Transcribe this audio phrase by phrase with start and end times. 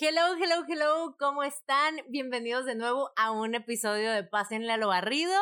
[0.00, 1.96] Hello, hello, hello, ¿cómo están?
[2.08, 5.34] Bienvenidos de nuevo a un episodio de Pásenle a lo barrido,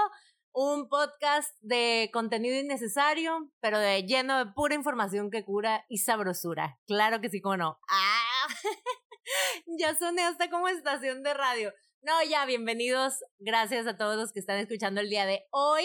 [0.50, 6.78] un podcast de contenido innecesario, pero de lleno de pura información que cura y sabrosura.
[6.86, 7.78] Claro que sí, cómo no.
[7.90, 8.46] ¡Ah!
[9.78, 11.74] ya soné hasta como estación de radio.
[12.00, 13.22] No, ya, bienvenidos.
[13.38, 15.84] Gracias a todos los que están escuchando el día de hoy.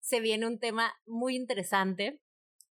[0.00, 2.20] Se viene un tema muy interesante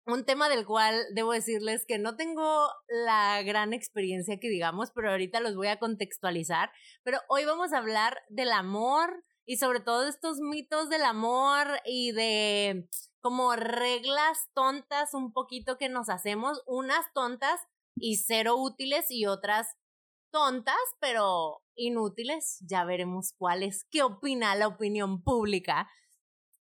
[0.09, 5.11] un tema del cual debo decirles que no tengo la gran experiencia que digamos, pero
[5.11, 6.71] ahorita los voy a contextualizar.
[7.05, 11.67] Pero hoy vamos a hablar del amor y sobre todo de estos mitos del amor
[11.85, 12.89] y de
[13.21, 17.61] como reglas tontas un poquito que nos hacemos, unas tontas
[17.95, 19.67] y cero útiles y otras
[20.31, 22.65] tontas, pero inútiles.
[22.67, 23.85] Ya veremos cuáles.
[23.91, 25.89] ¿Qué opina la opinión pública?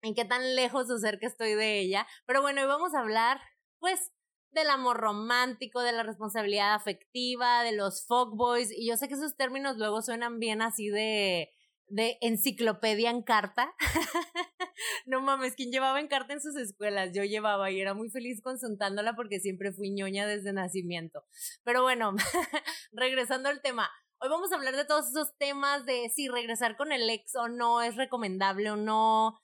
[0.02, 2.08] En qué tan lejos o cerca estoy de ella.
[2.26, 3.40] Pero bueno, hoy vamos a hablar,
[3.80, 4.12] pues,
[4.52, 8.72] del amor romántico, de la responsabilidad afectiva, de los fuckboys.
[8.72, 11.50] Y yo sé que esos términos luego suenan bien así de,
[11.88, 13.74] de enciclopedia en carta.
[15.06, 17.12] no mames, ¿quién llevaba en carta en sus escuelas?
[17.14, 21.24] Yo llevaba y era muy feliz consultándola porque siempre fui ñoña desde nacimiento.
[21.64, 22.14] Pero bueno,
[22.92, 23.90] regresando al tema.
[24.20, 27.48] Hoy vamos a hablar de todos esos temas de si regresar con el ex o
[27.48, 29.40] no es recomendable o no,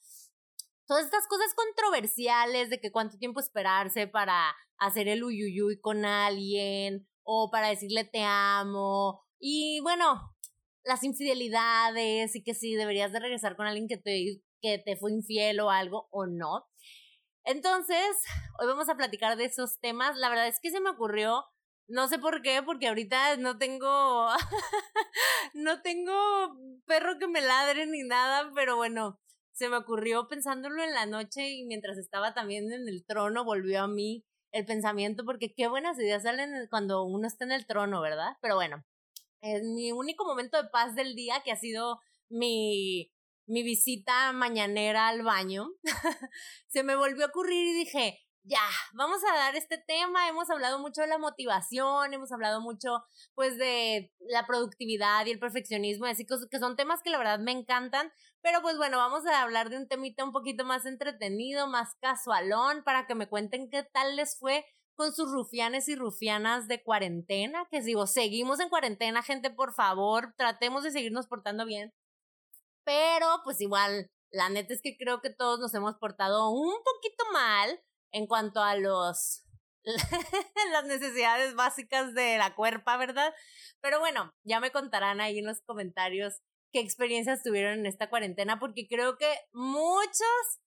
[0.88, 7.08] todas estas cosas controversiales de que cuánto tiempo esperarse para hacer el uyuyuy con alguien
[7.24, 10.34] o para decirle te amo y bueno,
[10.84, 15.12] las infidelidades y que si deberías de regresar con alguien que te, que te fue
[15.12, 16.66] infiel o algo o no.
[17.44, 18.18] Entonces,
[18.60, 20.18] hoy vamos a platicar de esos temas.
[20.18, 21.46] La verdad es que se me ocurrió,
[21.88, 24.28] no sé por qué, porque ahorita no tengo,
[25.54, 26.14] no tengo
[26.86, 29.20] perro que me ladre ni nada, pero bueno,
[29.58, 33.82] se me ocurrió pensándolo en la noche y mientras estaba también en el trono volvió
[33.82, 38.00] a mí el pensamiento porque qué buenas ideas salen cuando uno está en el trono,
[38.00, 38.38] ¿verdad?
[38.40, 38.86] Pero bueno,
[39.42, 43.12] es mi único momento de paz del día que ha sido mi,
[43.48, 45.70] mi visita mañanera al baño.
[46.68, 48.62] se me volvió a ocurrir y dije, ya,
[48.94, 53.04] vamos a dar este tema, hemos hablado mucho de la motivación, hemos hablado mucho
[53.36, 57.52] pues de la productividad y el perfeccionismo, así que son temas que la verdad me
[57.52, 61.96] encantan, pero pues bueno, vamos a hablar de un temita un poquito más entretenido, más
[62.00, 64.66] casualón, para que me cuenten qué tal les fue
[64.96, 70.34] con sus rufianes y rufianas de cuarentena, que digo, seguimos en cuarentena, gente, por favor,
[70.38, 71.94] tratemos de seguirnos portando bien,
[72.86, 77.24] pero pues igual, la neta es que creo que todos nos hemos portado un poquito
[77.34, 77.82] mal,
[78.18, 79.44] en cuanto a los
[80.72, 83.34] las necesidades básicas de la cuerpa, ¿verdad?
[83.80, 86.42] Pero bueno, ya me contarán ahí en los comentarios
[86.74, 90.60] qué experiencias tuvieron en esta cuarentena, porque creo que muchos,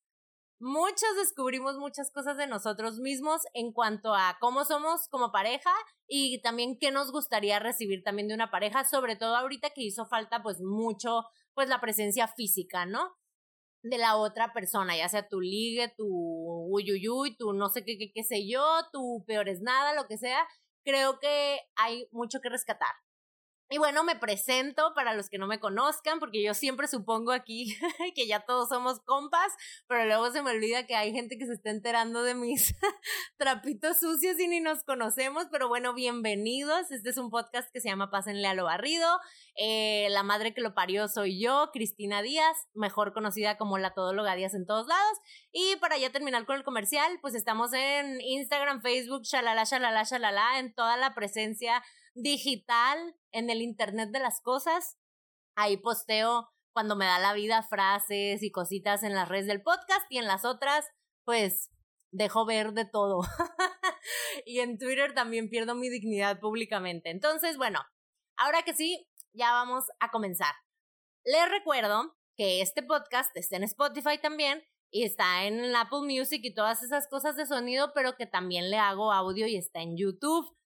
[0.58, 5.72] muchos descubrimos muchas cosas de nosotros mismos en cuanto a cómo somos como pareja
[6.06, 10.06] y también qué nos gustaría recibir también de una pareja, sobre todo ahorita que hizo
[10.06, 13.19] falta pues mucho pues la presencia física, ¿no?
[13.82, 16.06] De la otra persona, ya sea tu ligue, tu
[16.70, 20.18] uyuyuy, tu no sé qué, qué, qué sé yo, tu peor es nada, lo que
[20.18, 20.46] sea,
[20.84, 22.94] creo que hay mucho que rescatar.
[23.72, 27.76] Y bueno, me presento para los que no me conozcan, porque yo siempre supongo aquí
[28.16, 29.52] que ya todos somos compas,
[29.86, 32.74] pero luego se me olvida que hay gente que se está enterando de mis
[33.38, 36.90] trapitos sucios y ni nos conocemos, pero bueno, bienvenidos.
[36.90, 39.06] Este es un podcast que se llama Pásenle a lo barrido.
[39.54, 44.34] Eh, la madre que lo parió soy yo, Cristina Díaz, mejor conocida como la todóloga
[44.34, 45.18] Díaz en todos lados.
[45.52, 50.58] Y para ya terminar con el comercial, pues estamos en Instagram, Facebook, shalala, shalala, shalala,
[50.58, 51.84] en toda la presencia
[52.22, 54.98] digital en el Internet de las Cosas.
[55.56, 60.06] Ahí posteo cuando me da la vida frases y cositas en las redes del podcast
[60.08, 60.86] y en las otras,
[61.24, 61.70] pues
[62.12, 63.20] dejo ver de todo.
[64.46, 67.10] y en Twitter también pierdo mi dignidad públicamente.
[67.10, 67.80] Entonces, bueno,
[68.36, 70.54] ahora que sí, ya vamos a comenzar.
[71.24, 76.54] Les recuerdo que este podcast está en Spotify también y está en Apple Music y
[76.54, 80.56] todas esas cosas de sonido, pero que también le hago audio y está en YouTube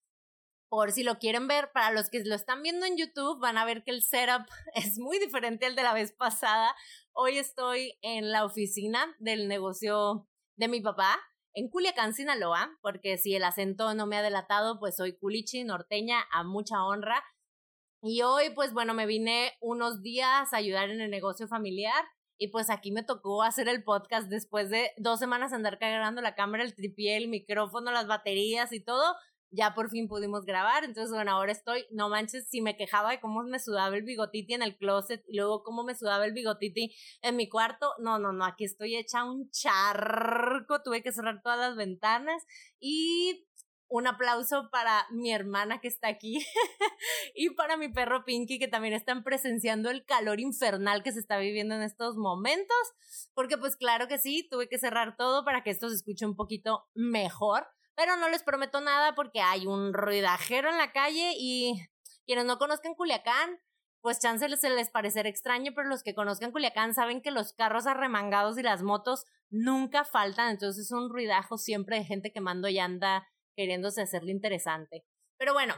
[0.75, 3.65] por si lo quieren ver, para los que lo están viendo en YouTube, van a
[3.65, 4.45] ver que el setup
[4.75, 6.75] es muy diferente al de la vez pasada.
[7.13, 11.17] Hoy estoy en la oficina del negocio de mi papá,
[11.53, 16.25] en Culiacán, Sinaloa, porque si el acento no me ha delatado, pues soy culichi, norteña,
[16.33, 17.23] a mucha honra.
[18.03, 22.05] Y hoy, pues bueno, me vine unos días a ayudar en el negocio familiar.
[22.37, 26.35] Y pues aquí me tocó hacer el podcast después de dos semanas andar cargando la
[26.35, 29.15] cámara, el tripié, el micrófono, las baterías y todo
[29.55, 33.21] ya por fin pudimos grabar, entonces bueno, ahora estoy, no manches, si me quejaba de
[33.21, 36.95] cómo me sudaba el bigotiti en el closet y luego cómo me sudaba el bigotiti
[37.23, 41.59] en mi cuarto, no, no, no, aquí estoy hecha un charco, tuve que cerrar todas
[41.59, 42.43] las ventanas
[42.81, 43.47] y
[43.89, 46.45] un aplauso para mi hermana que está aquí
[47.35, 51.39] y para mi perro Pinky que también están presenciando el calor infernal que se está
[51.39, 52.77] viviendo en estos momentos,
[53.35, 56.35] porque pues claro que sí, tuve que cerrar todo para que esto se escuche un
[56.35, 61.75] poquito mejor, pero no les prometo nada porque hay un ruidajero en la calle y
[62.27, 63.61] quienes no conozcan Culiacán,
[64.01, 67.87] pues chance se les parecerá extraño, pero los que conozcan Culiacán saben que los carros
[67.87, 72.69] arremangados y las motos nunca faltan, entonces es un ruidajo siempre de gente que mando
[72.69, 73.27] y anda
[73.57, 75.05] queriéndose hacerle interesante.
[75.39, 75.75] Pero bueno,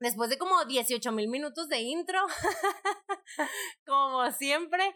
[0.00, 2.18] después de como 18 mil minutos de intro,
[3.86, 4.94] como siempre,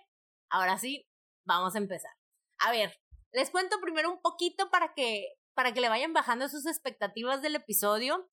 [0.51, 1.09] ahora sí,
[1.47, 2.13] vamos a empezar.
[2.59, 2.99] A ver,
[3.33, 7.55] les cuento primero un poquito para que, para que le vayan bajando sus expectativas del
[7.55, 8.29] episodio.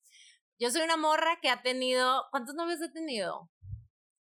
[0.60, 3.50] Yo soy una morra que ha tenido, ¿cuántos novios he tenido?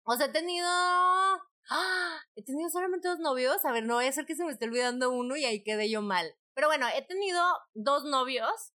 [0.04, 0.68] O sea, he tenido.
[0.68, 2.20] ¡Ah!
[2.36, 3.64] He tenido solamente dos novios.
[3.64, 5.90] A ver, no voy a ser que se me esté olvidando uno y ahí quede
[5.90, 6.36] yo mal.
[6.56, 7.40] Pero bueno, he tenido
[7.76, 8.74] dos novios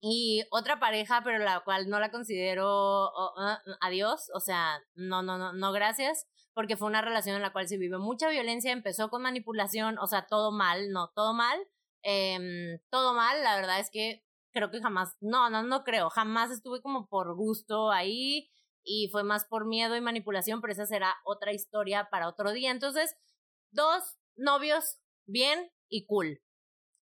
[0.00, 4.28] y otra pareja, pero la cual no la considero ah, adiós.
[4.34, 6.26] O sea, no, no, no, no, gracias.
[6.52, 8.72] Porque fue una relación en la cual se vive mucha violencia.
[8.72, 11.56] Empezó con manipulación, o sea, todo mal, no, todo mal.
[12.08, 14.22] Eh, todo mal, la verdad es que
[14.52, 18.48] creo que jamás, no, no, no creo, jamás estuve como por gusto ahí
[18.84, 22.70] y fue más por miedo y manipulación, pero esa será otra historia para otro día.
[22.70, 23.16] Entonces,
[23.72, 24.04] dos
[24.36, 26.40] novios bien y cool.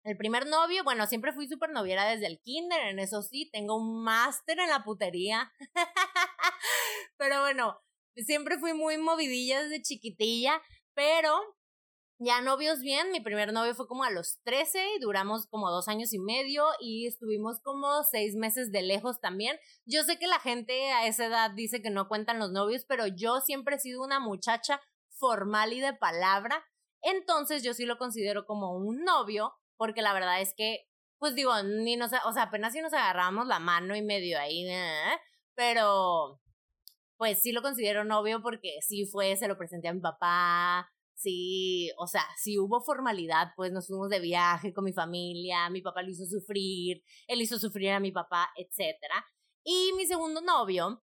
[0.04, 3.76] El primer novio, bueno, siempre fui súper noviera desde el kinder, en eso sí, tengo
[3.76, 5.52] un máster en la putería.
[7.16, 7.80] pero bueno,
[8.16, 10.62] siempre fui muy movidilla desde chiquitilla,
[10.94, 11.40] pero
[12.24, 16.12] ya novios bien, mi primer novio fue como a los 13, duramos como dos años
[16.12, 19.58] y medio y estuvimos como seis meses de lejos también.
[19.84, 23.06] Yo sé que la gente a esa edad dice que no cuentan los novios, pero
[23.06, 24.80] yo siempre he sido una muchacha
[25.18, 26.64] formal y de palabra,
[27.02, 30.88] entonces yo sí lo considero como un novio, porque la verdad es que,
[31.18, 34.66] pues digo, ni nos, o sea, apenas si nos agarramos la mano y medio ahí,
[34.68, 35.18] ¿eh?
[35.54, 36.40] pero
[37.16, 40.90] pues sí lo considero novio porque sí fue, se lo presenté a mi papá,
[41.22, 45.82] sí, o sea, si hubo formalidad, pues nos fuimos de viaje con mi familia, mi
[45.82, 48.98] papá lo hizo sufrir, él hizo sufrir a mi papá, etc.
[49.64, 51.02] Y mi segundo novio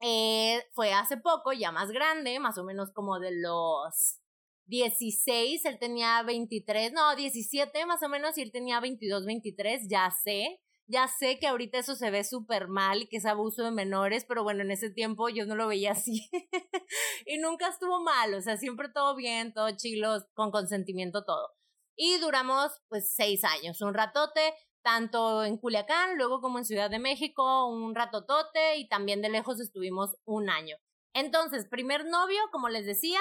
[0.00, 4.20] eh, fue hace poco, ya más grande, más o menos como de los
[4.66, 10.10] 16, él tenía 23, no, 17 más o menos, y él tenía 22, 23, ya
[10.24, 10.60] sé.
[10.90, 14.24] Ya sé que ahorita eso se ve súper mal y que es abuso de menores,
[14.26, 16.28] pero bueno, en ese tiempo yo no lo veía así.
[17.26, 21.50] y nunca estuvo mal, o sea, siempre todo bien, todo chilo, con consentimiento, todo.
[21.94, 24.52] Y duramos pues seis años, un ratote,
[24.82, 29.60] tanto en Culiacán, luego como en Ciudad de México, un ratotote y también de lejos
[29.60, 30.76] estuvimos un año.
[31.14, 33.20] Entonces, primer novio, como les decía,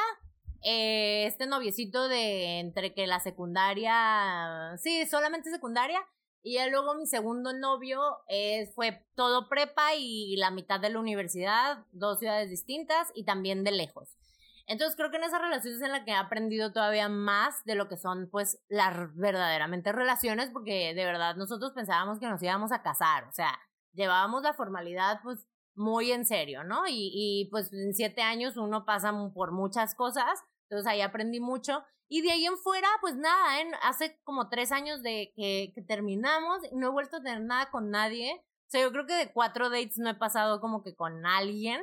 [0.64, 6.04] eh, este noviecito de entre que la secundaria, sí, solamente secundaria,
[6.42, 11.86] y luego mi segundo novio eh, fue todo prepa y la mitad de la universidad,
[11.92, 14.16] dos ciudades distintas y también de lejos.
[14.66, 17.76] Entonces creo que en esa relación es en la que he aprendido todavía más de
[17.76, 22.72] lo que son pues las verdaderamente relaciones, porque de verdad nosotros pensábamos que nos íbamos
[22.72, 23.58] a casar, o sea,
[23.94, 26.84] llevábamos la formalidad pues muy en serio, ¿no?
[26.88, 32.22] Y pues en siete años uno pasa por muchas cosas, entonces ahí aprendí mucho y
[32.22, 33.72] de ahí en fuera, pues nada, ¿eh?
[33.84, 37.92] hace como tres años de que, que terminamos, no he vuelto a tener nada con
[37.92, 38.34] nadie.
[38.34, 41.82] O sea, yo creo que de cuatro dates no he pasado como que con alguien.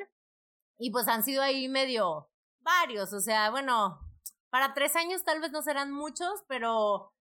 [0.79, 2.29] Y pues han sido ahí medio
[2.59, 3.13] varios.
[3.13, 4.01] O sea, bueno,
[4.51, 7.13] para tres años tal vez no serán muchos, pero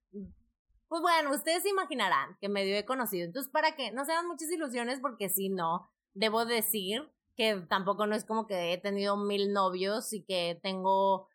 [0.88, 3.26] pues bueno, ustedes se imaginarán que medio he conocido.
[3.26, 8.16] Entonces, para que no sean muchas ilusiones, porque si no, debo decir que tampoco no
[8.16, 11.28] es como que he tenido mil novios y que tengo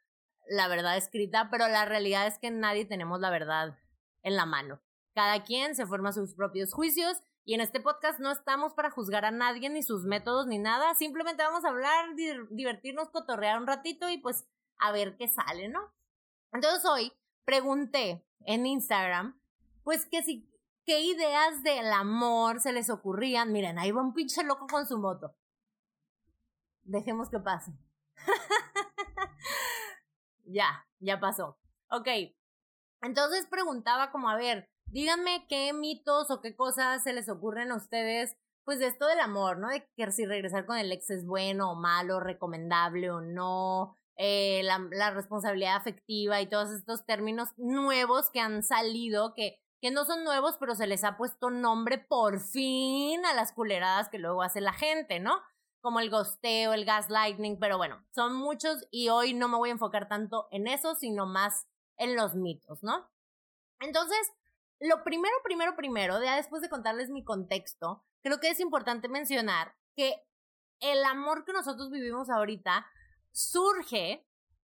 [0.51, 3.79] la verdad escrita, pero la realidad es que nadie tenemos la verdad
[4.23, 4.83] en la mano.
[5.15, 9.25] Cada quien se forma sus propios juicios y en este podcast no estamos para juzgar
[9.25, 12.17] a nadie ni sus métodos ni nada, simplemente vamos a hablar,
[12.51, 14.45] divertirnos, cotorrear un ratito y pues
[14.79, 15.81] a ver qué sale, ¿no?
[16.53, 17.13] Entonces hoy
[17.45, 19.41] pregunté en Instagram,
[19.85, 20.51] pues que si,
[20.85, 23.53] qué ideas del amor se les ocurrían.
[23.53, 25.37] Miren, ahí va un pinche loco con su moto.
[26.83, 27.73] Dejemos que pase.
[30.53, 31.59] Ya, ya pasó.
[31.91, 32.09] Ok.
[33.03, 37.77] Entonces preguntaba como, a ver, díganme qué mitos o qué cosas se les ocurren a
[37.77, 39.69] ustedes, pues de esto del amor, ¿no?
[39.69, 44.63] De que si regresar con el ex es bueno o malo, recomendable o no, eh,
[44.65, 50.05] la, la, responsabilidad afectiva y todos estos términos nuevos que han salido, que, que no
[50.05, 54.43] son nuevos, pero se les ha puesto nombre por fin a las culeradas que luego
[54.43, 55.41] hace la gente, ¿no?
[55.81, 59.73] Como el gosteo, el gaslighting, pero bueno, son muchos y hoy no me voy a
[59.73, 63.11] enfocar tanto en eso, sino más en los mitos, ¿no?
[63.81, 64.33] Entonces,
[64.81, 69.75] lo primero, primero, primero, ya después de contarles mi contexto, creo que es importante mencionar
[69.95, 70.23] que
[70.81, 72.87] el amor que nosotros vivimos ahorita
[73.33, 74.27] surge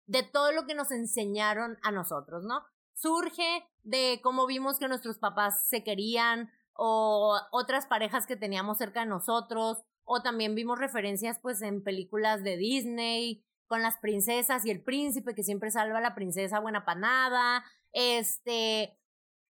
[0.06, 2.64] de todo lo que nos enseñaron a nosotros, ¿no?
[2.94, 9.02] Surge de cómo vimos que nuestros papás se querían o otras parejas que teníamos cerca
[9.02, 14.72] de nosotros o también vimos referencias pues en películas de Disney con las princesas y
[14.72, 19.00] el príncipe que siempre salva a la princesa buena panada, este,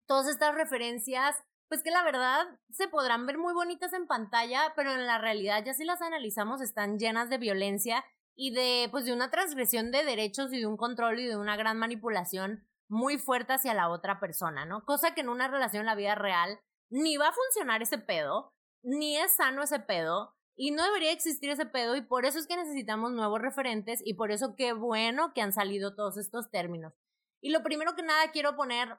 [0.06, 1.36] todas estas referencias
[1.68, 5.64] pues que la verdad se podrán ver muy bonitas en pantalla, pero en la realidad
[5.66, 10.04] ya si las analizamos están llenas de violencia y de pues de una transgresión de
[10.04, 14.20] derechos y de un control y de una gran manipulación muy fuerte hacia la otra
[14.20, 14.86] persona, ¿no?
[14.86, 16.60] Cosa que en una relación en la vida real
[16.90, 18.54] ni va a funcionar ese pedo,
[18.86, 22.48] ni es sano ese pedo, y no debería existir ese pedo, y por eso es
[22.48, 26.94] que necesitamos nuevos referentes, y por eso qué bueno que han salido todos estos términos.
[27.42, 28.98] Y lo primero que nada quiero poner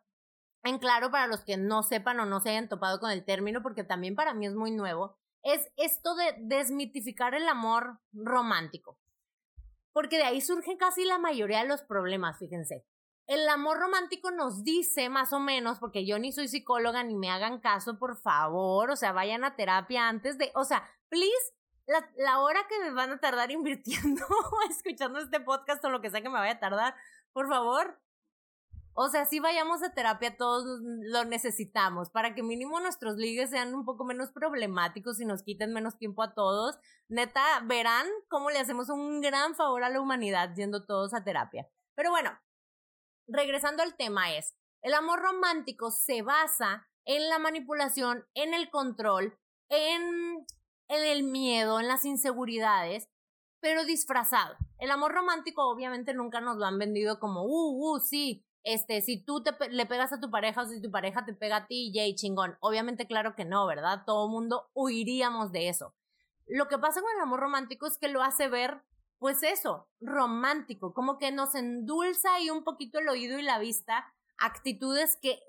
[0.65, 3.63] en claro para los que no sepan o no se hayan topado con el término,
[3.63, 8.99] porque también para mí es muy nuevo, es esto de desmitificar el amor romántico.
[9.93, 12.85] Porque de ahí surgen casi la mayoría de los problemas, fíjense.
[13.27, 17.31] El amor romántico nos dice más o menos, porque yo ni soy psicóloga ni me
[17.31, 21.55] hagan caso, por favor, o sea, vayan a terapia antes de, o sea, please,
[21.87, 24.25] la, la hora que me van a tardar invirtiendo,
[24.71, 26.95] escuchando este podcast o lo que sea que me vaya a tardar,
[27.33, 28.01] por favor,
[28.99, 33.75] o sea, si vayamos a terapia, todos lo necesitamos para que mínimo nuestros ligues sean
[33.75, 36.79] un poco menos problemáticos y nos quiten menos tiempo a todos.
[37.09, 41.69] Neta, verán cómo le hacemos un gran favor a la humanidad yendo todos a terapia.
[41.95, 42.31] Pero bueno,
[43.27, 49.39] regresando al tema es, el amor romántico se basa en la manipulación, en el control,
[49.69, 50.47] en,
[50.89, 53.09] en el miedo, en las inseguridades,
[53.61, 54.57] pero disfrazado.
[54.79, 59.25] El amor romántico obviamente nunca nos lo han vendido como, uh, uh, sí, este, si
[59.25, 61.93] tú te, le pegas a tu pareja o si tu pareja te pega a ti,
[61.95, 62.57] yay, chingón.
[62.61, 64.03] Obviamente, claro que no, ¿verdad?
[64.05, 65.95] Todo mundo huiríamos de eso.
[66.47, 68.83] Lo que pasa con el amor romántico es que lo hace ver,
[69.19, 74.13] pues eso, romántico, como que nos endulza ahí un poquito el oído y la vista,
[74.39, 75.41] actitudes que,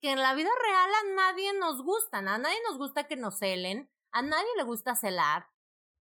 [0.00, 3.38] que en la vida real a nadie nos gustan, a nadie nos gusta que nos
[3.38, 5.46] celen, a nadie le gusta celar,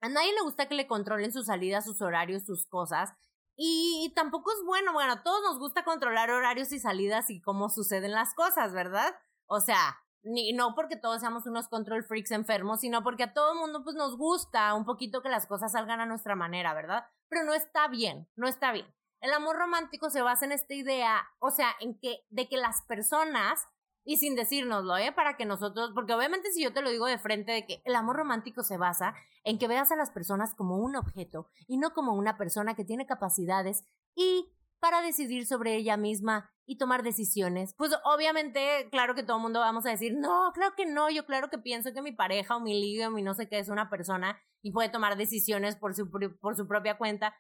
[0.01, 3.13] a nadie le gusta que le controlen sus salidas, sus horarios, sus cosas.
[3.55, 7.69] Y tampoco es bueno, bueno, a todos nos gusta controlar horarios y salidas y cómo
[7.69, 9.15] suceden las cosas, ¿verdad?
[9.47, 13.55] O sea, ni, no porque todos seamos unos control freaks enfermos, sino porque a todo
[13.55, 17.05] mundo pues nos gusta un poquito que las cosas salgan a nuestra manera, ¿verdad?
[17.29, 18.87] Pero no está bien, no está bien.
[19.19, 22.83] El amor romántico se basa en esta idea, o sea, en que, de que las
[22.83, 23.67] personas
[24.03, 25.11] y sin decírnoslo, ¿eh?
[25.11, 27.93] Para que nosotros, porque obviamente si yo te lo digo de frente de que el
[27.93, 31.93] amor romántico se basa en que veas a las personas como un objeto y no
[31.93, 33.83] como una persona que tiene capacidades
[34.15, 37.73] y para decidir sobre ella misma y tomar decisiones.
[37.77, 41.25] Pues obviamente, claro que todo el mundo vamos a decir, no, claro que no, yo
[41.25, 43.69] claro que pienso que mi pareja o mi liga o mi no sé qué es
[43.69, 47.35] una persona y puede tomar decisiones por su, por su propia cuenta.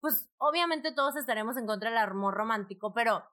[0.00, 3.24] Pues obviamente todos estaremos en contra del amor romántico, pero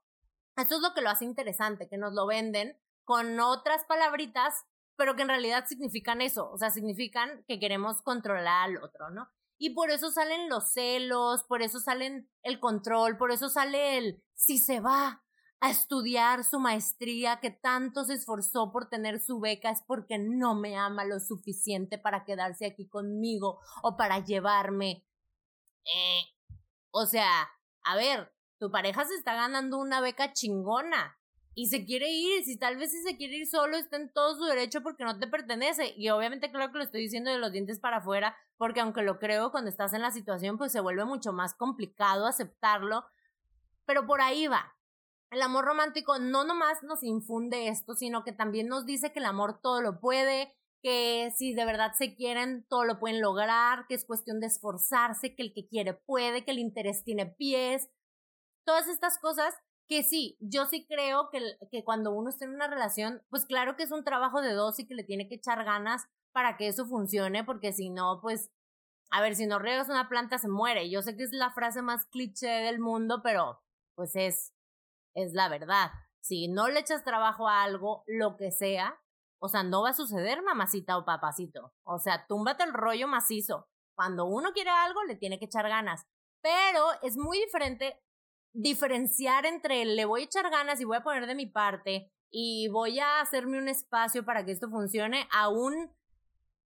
[0.55, 4.65] esto es lo que lo hace interesante, que nos lo venden con otras palabritas,
[4.95, 9.27] pero que en realidad significan eso, o sea, significan que queremos controlar al otro, ¿no?
[9.63, 14.23] Y por eso salen los celos, por eso salen el control, por eso sale el
[14.33, 15.23] si se va
[15.59, 20.55] a estudiar su maestría, que tanto se esforzó por tener su beca, es porque no
[20.55, 25.05] me ama lo suficiente para quedarse aquí conmigo o para llevarme.
[25.85, 26.23] Eh,
[26.89, 27.47] o sea,
[27.83, 31.20] a ver, tu pareja se está ganando una beca chingona
[31.53, 34.35] y se quiere ir, si tal vez si se quiere ir solo está en todo
[34.35, 35.93] su derecho porque no te pertenece.
[35.97, 39.19] Y obviamente claro que lo estoy diciendo de los dientes para afuera porque aunque lo
[39.19, 43.03] creo cuando estás en la situación pues se vuelve mucho más complicado aceptarlo,
[43.85, 44.73] pero por ahí va.
[45.29, 49.25] El amor romántico no nomás nos infunde esto, sino que también nos dice que el
[49.25, 53.95] amor todo lo puede, que si de verdad se quieren, todo lo pueden lograr, que
[53.95, 57.89] es cuestión de esforzarse, que el que quiere puede, que el interés tiene pies,
[58.65, 59.53] todas estas cosas
[59.91, 63.75] que sí, yo sí creo que, que cuando uno está en una relación, pues claro
[63.75, 66.69] que es un trabajo de dos y que le tiene que echar ganas para que
[66.69, 68.49] eso funcione, porque si no, pues,
[69.09, 70.89] a ver, si no riegas una planta se muere.
[70.89, 73.61] Yo sé que es la frase más cliché del mundo, pero
[73.95, 74.53] pues es,
[75.13, 75.91] es la verdad.
[76.21, 78.97] Si no le echas trabajo a algo, lo que sea,
[79.39, 81.73] o sea, no va a suceder, mamacita o papacito.
[81.83, 83.67] O sea, túmbate el rollo macizo.
[83.93, 86.07] Cuando uno quiere algo, le tiene que echar ganas.
[86.41, 88.01] Pero es muy diferente
[88.53, 92.69] diferenciar entre le voy a echar ganas y voy a poner de mi parte y
[92.69, 95.91] voy a hacerme un espacio para que esto funcione, aún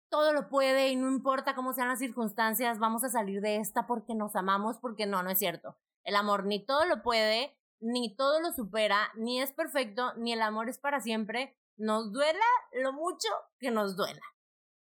[0.10, 3.88] todo lo puede y no importa cómo sean las circunstancias, vamos a salir de esta
[3.88, 5.78] porque nos amamos, porque no, no es cierto.
[6.04, 10.42] El amor ni todo lo puede, ni todo lo supera, ni es perfecto, ni el
[10.42, 13.28] amor es para siempre, nos duela lo mucho
[13.60, 14.22] que nos duela.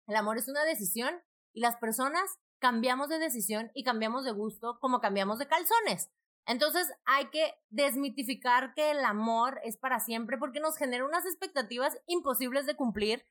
[0.07, 1.15] El amor es una decisión
[1.53, 6.11] y las personas cambiamos de decisión y cambiamos de gusto como cambiamos de calzones.
[6.49, 11.99] Entonces hay que desmitificar que el amor es para siempre porque nos genera unas expectativas
[12.07, 13.27] imposibles de cumplir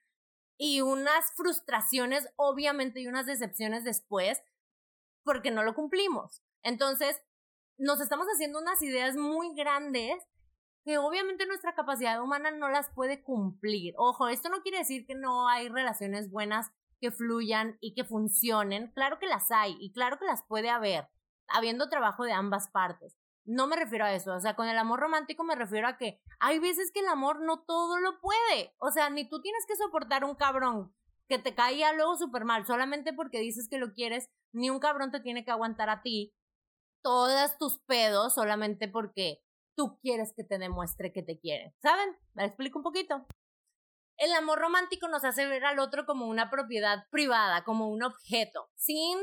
[0.56, 4.44] y unas frustraciones, obviamente, y unas decepciones después
[5.24, 6.44] porque no lo cumplimos.
[6.62, 7.20] Entonces,
[7.80, 10.24] nos estamos haciendo unas ideas muy grandes
[10.86, 13.96] que obviamente nuestra capacidad humana no las puede cumplir.
[13.98, 16.70] Ojo, esto no quiere decir que no hay relaciones buenas
[17.02, 18.92] que fluyan y que funcionen.
[18.92, 21.10] Claro que las hay y claro que las puede haber,
[21.48, 23.18] habiendo trabajo de ambas partes.
[23.46, 26.20] No me refiero a eso, o sea, con el amor romántico me refiero a que
[26.40, 28.76] hay veces que el amor no todo lo puede.
[28.80, 30.94] O sea, ni tú tienes que soportar un cabrón
[31.30, 35.12] que te caía luego súper mal solamente porque dices que lo quieres, ni un cabrón
[35.12, 36.34] te tiene que aguantar a ti
[37.02, 39.42] todas tus pedos solamente porque
[39.78, 41.74] tú quieres que te demuestre que te quiere.
[41.82, 42.18] ¿Saben?
[42.34, 43.26] Me explico un poquito.
[44.18, 48.70] El amor romántico nos hace ver al otro como una propiedad privada, como un objeto,
[48.76, 49.20] sin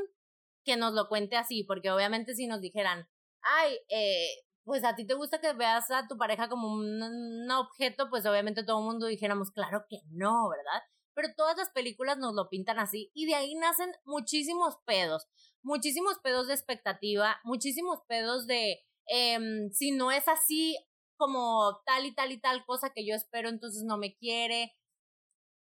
[0.65, 3.09] que nos lo cuente así, porque obviamente si nos dijeran,
[3.43, 4.29] ay, eh,
[4.65, 8.65] pues a ti te gusta que veas a tu pareja como un, objeto, pues obviamente
[8.65, 10.83] todo el mundo dijéramos, claro que no, ¿verdad?
[11.15, 15.29] Pero todas las películas nos lo pintan así y de ahí nacen muchísimos pedos,
[15.63, 20.79] muchísimos pedos de expectativa, muchísimos pedos de Em, si no es así
[21.17, 24.75] como tal y tal y tal cosa que yo espero, entonces no me quiere,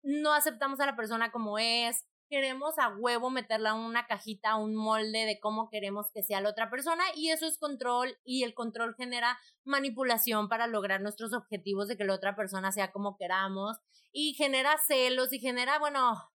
[0.03, 4.75] no aceptamos a la persona como es, queremos a huevo meterla en una cajita, un
[4.75, 8.53] molde de cómo queremos que sea la otra persona y eso es control y el
[8.53, 13.77] control genera manipulación para lograr nuestros objetivos de que la otra persona sea como queramos
[14.11, 16.31] y genera celos y genera, bueno,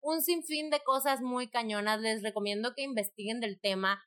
[0.00, 2.00] un sinfín de cosas muy cañonas.
[2.00, 4.02] Les recomiendo que investiguen del tema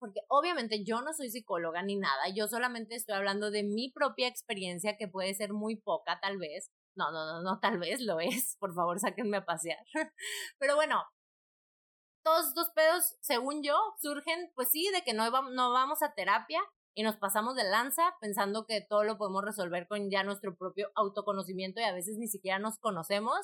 [0.00, 4.28] porque obviamente yo no soy psicóloga ni nada, yo solamente estoy hablando de mi propia
[4.28, 6.70] experiencia que puede ser muy poca tal vez.
[6.96, 9.84] No, no, no, no, tal vez lo es, por favor sáquenme a pasear.
[10.58, 11.02] Pero bueno,
[12.22, 16.60] todos estos pedos, según yo, surgen, pues sí, de que no, vamos a terapia
[16.94, 20.90] y nos pasamos de lanza pensando que todo lo podemos resolver con ya nuestro propio
[20.96, 23.38] autoconocimiento y a veces ni siquiera nos conocemos.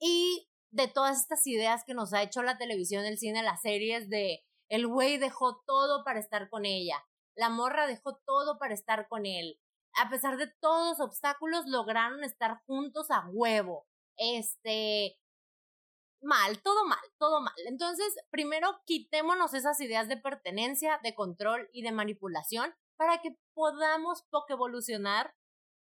[0.00, 4.08] Y de todas estas ideas que nos ha hecho la televisión, el cine, las series
[4.08, 7.02] de el güey dejó todo para estar con ella.
[7.34, 9.58] La morra dejó todo para estar con él.
[10.00, 13.86] A pesar de todos los obstáculos, lograron estar juntos a huevo.
[14.16, 15.18] Este,
[16.22, 17.54] mal, todo mal, todo mal.
[17.66, 24.24] Entonces, primero quitémonos esas ideas de pertenencia, de control y de manipulación para que podamos
[24.30, 25.34] poco evolucionar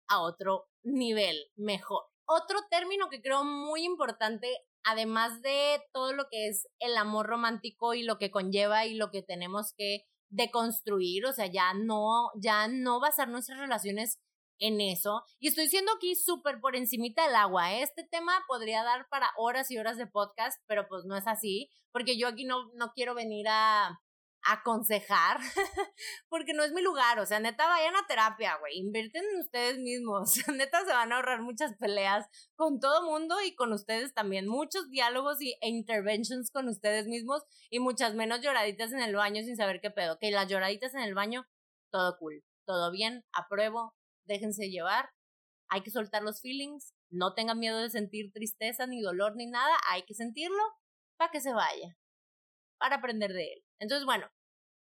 [0.08, 2.04] a otro nivel mejor.
[2.28, 7.94] Otro término que creo muy importante además de todo lo que es el amor romántico
[7.94, 12.68] y lo que conlleva y lo que tenemos que deconstruir, o sea, ya no, ya
[12.68, 14.20] no basar nuestras relaciones
[14.60, 15.24] en eso.
[15.40, 17.74] Y estoy siendo aquí súper por encimita del agua.
[17.74, 17.82] ¿eh?
[17.84, 21.70] Este tema podría dar para horas y horas de podcast, pero pues no es así,
[21.92, 24.00] porque yo aquí no, no quiero venir a,
[24.46, 25.40] aconsejar,
[26.30, 29.80] porque no es mi lugar, o sea, neta, vayan a terapia, güey, invierten en ustedes
[29.80, 34.48] mismos, neta, se van a ahorrar muchas peleas con todo mundo y con ustedes también,
[34.48, 39.44] muchos diálogos y, e interventions con ustedes mismos y muchas menos lloraditas en el baño
[39.44, 41.48] sin saber qué pedo, que las lloraditas en el baño,
[41.92, 45.10] todo cool, todo bien, apruebo, déjense llevar,
[45.70, 49.76] hay que soltar los feelings, no tengan miedo de sentir tristeza ni dolor ni nada,
[49.90, 50.62] hay que sentirlo
[51.18, 51.98] para que se vaya,
[52.78, 53.64] para aprender de él.
[53.80, 54.30] Entonces, bueno,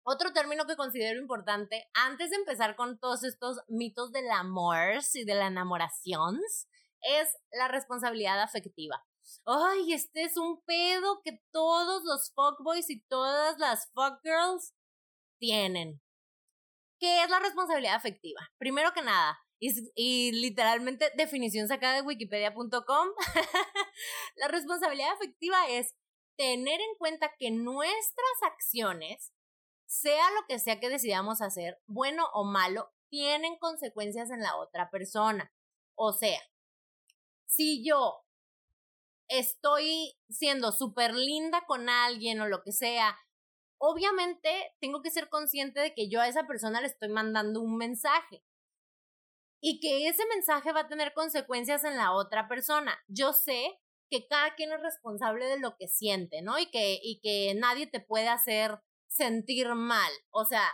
[0.04, 5.24] otro término que considero importante, antes de empezar con todos estos mitos del amor y
[5.24, 6.40] de la enamoración,
[7.02, 9.04] es la responsabilidad afectiva.
[9.44, 14.74] Ay, este es un pedo que todos los fuckboys y todas las fuckgirls
[15.38, 16.00] tienen.
[16.98, 18.40] ¿Qué es la responsabilidad afectiva?
[18.58, 23.08] Primero que nada, y, y literalmente definición sacada de wikipedia.com,
[24.36, 25.94] la responsabilidad afectiva es
[26.36, 29.32] tener en cuenta que nuestras acciones
[29.92, 34.88] sea lo que sea que decidamos hacer, bueno o malo, tienen consecuencias en la otra
[34.90, 35.52] persona.
[35.94, 36.40] O sea,
[37.44, 38.24] si yo
[39.28, 43.18] estoy siendo súper linda con alguien o lo que sea,
[43.78, 47.76] obviamente tengo que ser consciente de que yo a esa persona le estoy mandando un
[47.76, 48.42] mensaje
[49.60, 52.98] y que ese mensaje va a tener consecuencias en la otra persona.
[53.08, 53.78] Yo sé
[54.10, 56.58] que cada quien es responsable de lo que siente, ¿no?
[56.58, 58.80] Y que, y que nadie te puede hacer
[59.12, 60.10] sentir mal.
[60.30, 60.68] O sea,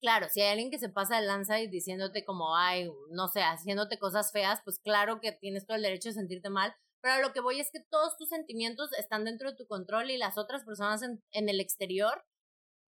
[0.00, 3.42] claro, si hay alguien que se pasa de lanza y diciéndote como, ay, no sé,
[3.42, 6.74] haciéndote cosas feas, pues claro que tienes todo el derecho de sentirte mal.
[7.00, 10.16] Pero lo que voy es que todos tus sentimientos están dentro de tu control y
[10.16, 12.24] las otras personas en, en el exterior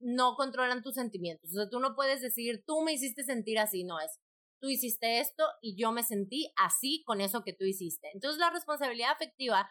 [0.01, 1.51] no controlan tus sentimientos.
[1.51, 4.19] O sea, tú no puedes decir, tú me hiciste sentir así, no es.
[4.61, 8.11] Tú hiciste esto y yo me sentí así con eso que tú hiciste.
[8.14, 9.71] Entonces la responsabilidad afectiva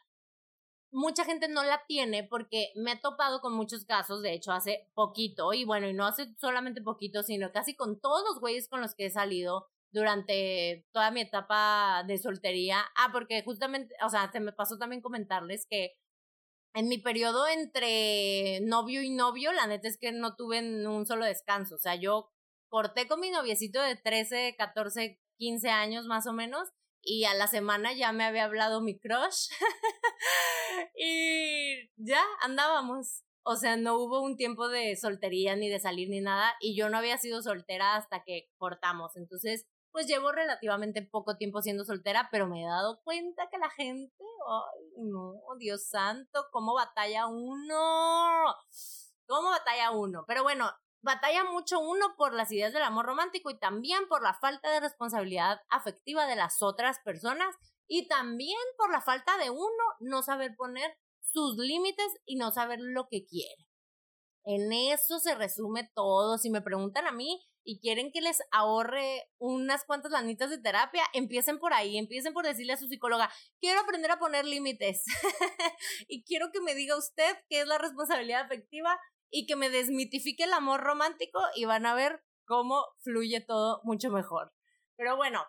[0.96, 4.90] mucha gente no la tiene porque me he topado con muchos casos, de hecho hace
[4.94, 8.80] poquito, y bueno, y no hace solamente poquito, sino casi con todos los güeyes con
[8.80, 12.86] los que he salido durante toda mi etapa de soltería.
[12.98, 15.96] Ah, porque justamente, o sea, se me pasó también comentarles que
[16.74, 21.26] en mi periodo entre novio y novio, la neta es que no tuve un solo
[21.26, 21.76] descanso.
[21.76, 22.32] O sea, yo
[22.70, 26.70] corté con mi noviecito de 13, 14, 15 años más o menos
[27.06, 29.50] y a la semana ya me había hablado mi crush
[30.96, 33.24] y ya andábamos.
[33.44, 36.90] O sea, no hubo un tiempo de soltería ni de salir ni nada y yo
[36.90, 39.16] no había sido soltera hasta que cortamos.
[39.16, 43.70] Entonces, pues llevo relativamente poco tiempo siendo soltera, pero me he dado cuenta que la
[43.70, 48.56] gente, ay, no, Dios santo, cómo batalla uno.
[49.28, 50.26] ¿Cómo batalla uno?
[50.28, 50.72] Pero bueno,
[51.06, 54.80] batalla mucho uno por las ideas del amor romántico y también por la falta de
[54.80, 57.56] responsabilidad afectiva de las otras personas
[57.88, 62.80] y también por la falta de uno no saber poner sus límites y no saber
[62.82, 63.68] lo que quiere.
[64.46, 66.38] En eso se resume todo.
[66.38, 71.04] Si me preguntan a mí y quieren que les ahorre unas cuantas lanitas de terapia,
[71.14, 75.04] empiecen por ahí, empiecen por decirle a su psicóloga, quiero aprender a poner límites
[76.08, 80.44] y quiero que me diga usted qué es la responsabilidad afectiva y que me desmitifique
[80.44, 84.54] el amor romántico y van a ver cómo fluye todo mucho mejor.
[84.96, 85.44] Pero bueno,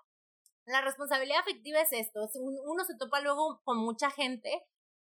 [0.66, 4.62] la responsabilidad afectiva es esto, uno se topa luego con mucha gente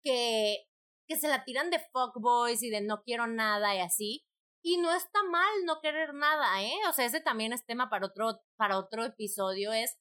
[0.03, 0.66] que,
[1.07, 4.27] que se la tiran de fuckboys y de no quiero nada y así,
[4.62, 6.74] y no está mal no querer nada, ¿eh?
[6.88, 9.96] O sea, ese también es tema para otro, para otro episodio, es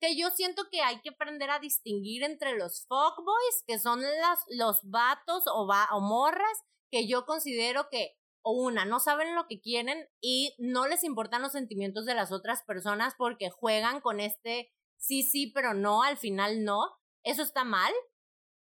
[0.00, 4.44] que yo siento que hay que aprender a distinguir entre los fuckboys, que son las,
[4.48, 9.46] los vatos o, va, o morras, que yo considero que o una, no saben lo
[9.46, 14.20] que quieren y no les importan los sentimientos de las otras personas porque juegan con
[14.20, 16.80] este sí, sí, pero no, al final no.
[17.24, 17.92] Eso está mal.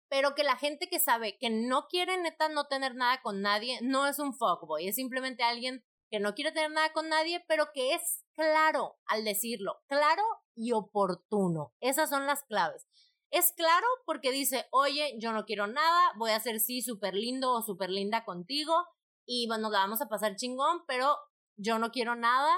[0.07, 3.79] Pero que la gente que sabe que no quiere neta no tener nada con nadie,
[3.81, 7.71] no es un fuckboy, es simplemente alguien que no quiere tener nada con nadie, pero
[7.73, 10.23] que es claro al decirlo, claro
[10.55, 11.73] y oportuno.
[11.79, 12.87] Esas son las claves.
[13.31, 17.51] Es claro porque dice, oye, yo no quiero nada, voy a ser sí súper lindo
[17.53, 18.73] o súper linda contigo
[19.25, 21.17] y bueno, la vamos a pasar chingón, pero
[21.57, 22.53] yo no quiero nada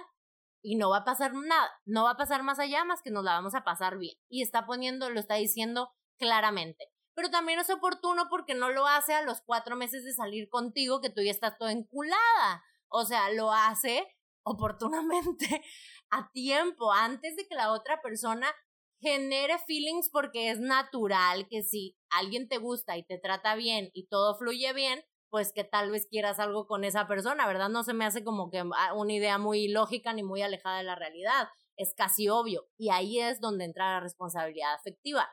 [0.61, 3.23] y no va a pasar nada, no va a pasar más allá más que nos
[3.23, 4.17] la vamos a pasar bien.
[4.29, 6.91] Y está poniendo, lo está diciendo claramente.
[7.15, 11.01] Pero también es oportuno porque no lo hace a los cuatro meses de salir contigo
[11.01, 12.63] que tú ya estás toda enculada.
[12.89, 14.05] O sea, lo hace
[14.43, 15.63] oportunamente
[16.09, 18.53] a tiempo, antes de que la otra persona
[18.99, 24.07] genere feelings porque es natural que si alguien te gusta y te trata bien y
[24.07, 27.69] todo fluye bien, pues que tal vez quieras algo con esa persona, ¿verdad?
[27.69, 30.83] No se me hace como que ah, una idea muy lógica ni muy alejada de
[30.83, 35.29] la realidad, es casi obvio y ahí es donde entra la responsabilidad afectiva.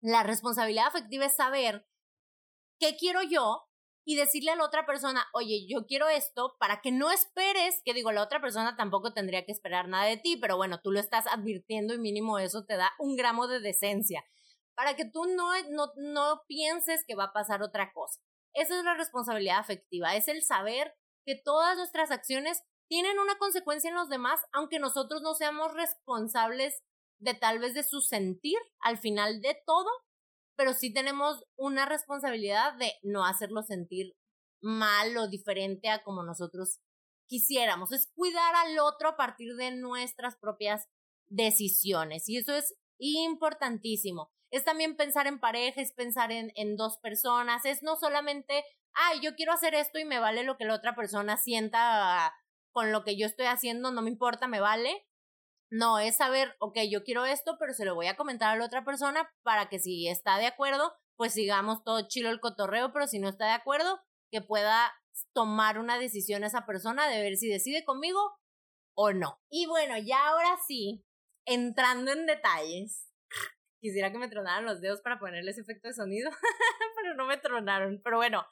[0.00, 1.86] La responsabilidad afectiva es saber
[2.78, 3.67] qué quiero yo
[4.08, 7.92] y decirle a la otra persona, oye, yo quiero esto para que no esperes, que
[7.92, 10.98] digo, la otra persona tampoco tendría que esperar nada de ti, pero bueno, tú lo
[10.98, 14.24] estás advirtiendo y mínimo eso te da un gramo de decencia,
[14.74, 18.18] para que tú no, no, no pienses que va a pasar otra cosa.
[18.54, 20.94] Esa es la responsabilidad afectiva, es el saber
[21.26, 26.82] que todas nuestras acciones tienen una consecuencia en los demás, aunque nosotros no seamos responsables
[27.18, 29.90] de tal vez de su sentir al final de todo,
[30.58, 34.16] pero sí tenemos una responsabilidad de no hacerlo sentir
[34.60, 36.80] mal o diferente a como nosotros
[37.28, 37.92] quisiéramos.
[37.92, 40.88] Es cuidar al otro a partir de nuestras propias
[41.28, 44.32] decisiones y eso es importantísimo.
[44.50, 49.20] Es también pensar en pareja, es pensar en, en dos personas, es no solamente, ay,
[49.22, 52.34] yo quiero hacer esto y me vale lo que la otra persona sienta
[52.72, 55.06] con lo que yo estoy haciendo, no me importa, me vale,
[55.70, 58.64] no, es saber, ok, yo quiero esto, pero se lo voy a comentar a la
[58.64, 63.06] otra persona para que si está de acuerdo, pues sigamos todo chilo el cotorreo, pero
[63.06, 64.00] si no está de acuerdo,
[64.30, 64.92] que pueda
[65.34, 68.20] tomar una decisión esa persona de ver si decide conmigo
[68.94, 69.40] o no.
[69.50, 71.04] Y bueno, ya ahora sí,
[71.44, 73.08] entrando en detalles,
[73.80, 76.30] quisiera que me tronaran los dedos para ponerles efecto de sonido,
[76.96, 78.00] pero no me tronaron.
[78.02, 78.46] Pero bueno,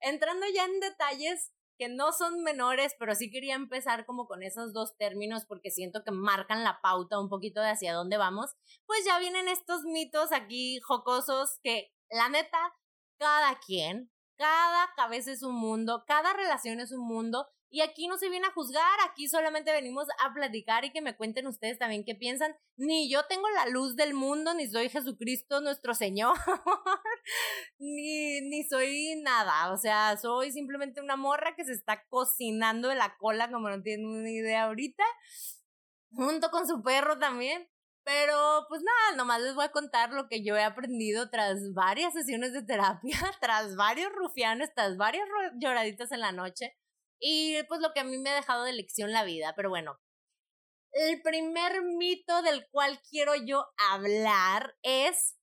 [0.00, 4.72] entrando ya en detalles, que no son menores, pero sí quería empezar como con esos
[4.72, 9.04] dos términos porque siento que marcan la pauta un poquito de hacia dónde vamos, pues
[9.04, 12.74] ya vienen estos mitos aquí jocosos que la neta,
[13.18, 18.16] cada quien, cada cabeza es un mundo, cada relación es un mundo y aquí no
[18.16, 22.04] se viene a juzgar, aquí solamente venimos a platicar y que me cuenten ustedes también
[22.04, 22.56] qué piensan.
[22.76, 26.34] Ni yo tengo la luz del mundo, ni soy Jesucristo nuestro Señor,
[27.78, 29.70] ni, ni soy nada.
[29.72, 33.82] O sea, soy simplemente una morra que se está cocinando de la cola, como no
[33.82, 35.04] tienen una idea ahorita,
[36.12, 37.68] junto con su perro también.
[38.02, 42.14] Pero pues nada, nomás les voy a contar lo que yo he aprendido tras varias
[42.14, 45.28] sesiones de terapia, tras varios rufianes, tras varias
[45.60, 46.77] lloraditas en la noche
[47.20, 49.54] y pues lo que a mí me ha dejado de lección la vida.
[49.56, 49.98] Pero bueno,
[50.92, 55.36] el primer mito del cual quiero yo hablar es,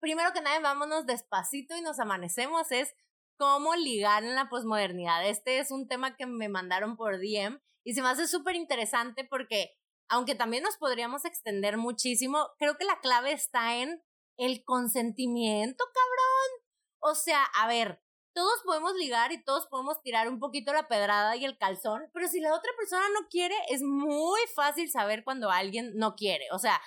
[0.00, 2.94] primero que nada, vámonos despacito y nos amanecemos, es
[3.38, 5.26] cómo ligar en la posmodernidad.
[5.26, 9.24] Este es un tema que me mandaron por DM y se me hace súper interesante
[9.24, 9.76] porque,
[10.08, 14.02] aunque también nos podríamos extender muchísimo, creo que la clave está en
[14.36, 16.68] el consentimiento, cabrón.
[17.00, 18.03] O sea, a ver,
[18.34, 22.28] todos podemos ligar y todos podemos tirar un poquito la pedrada y el calzón, pero
[22.28, 26.46] si la otra persona no quiere, es muy fácil saber cuando alguien no quiere.
[26.52, 26.80] O sea,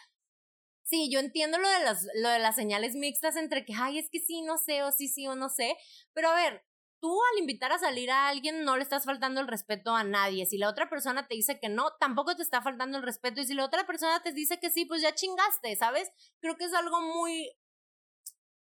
[0.84, 4.10] sí, yo entiendo lo de las, lo de las señales mixtas entre que, ay, es
[4.10, 5.76] que sí, no sé, o sí, sí, o no sé,
[6.14, 6.66] pero a ver,
[7.00, 10.46] tú al invitar a salir a alguien no le estás faltando el respeto a nadie.
[10.46, 13.42] Si la otra persona te dice que no, tampoco te está faltando el respeto.
[13.42, 16.12] Y si la otra persona te dice que sí, pues ya chingaste, ¿sabes?
[16.40, 17.52] Creo que es algo muy,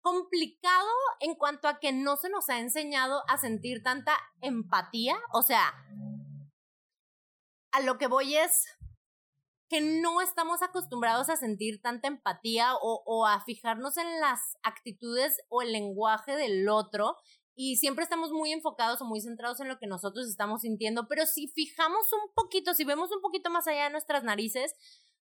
[0.01, 5.17] complicado en cuanto a que no se nos ha enseñado a sentir tanta empatía.
[5.33, 5.73] O sea,
[7.71, 8.65] a lo que voy es
[9.69, 15.61] que no estamos acostumbrados a sentir tanta empatía o, a fijarnos en las actitudes o
[15.61, 17.15] el lenguaje del otro
[17.55, 21.25] y siempre estamos muy enfocados o muy centrados en lo que nosotros estamos sintiendo, pero
[21.25, 24.73] si fijamos un poquito, si vemos un poquito más allá de nuestras narices,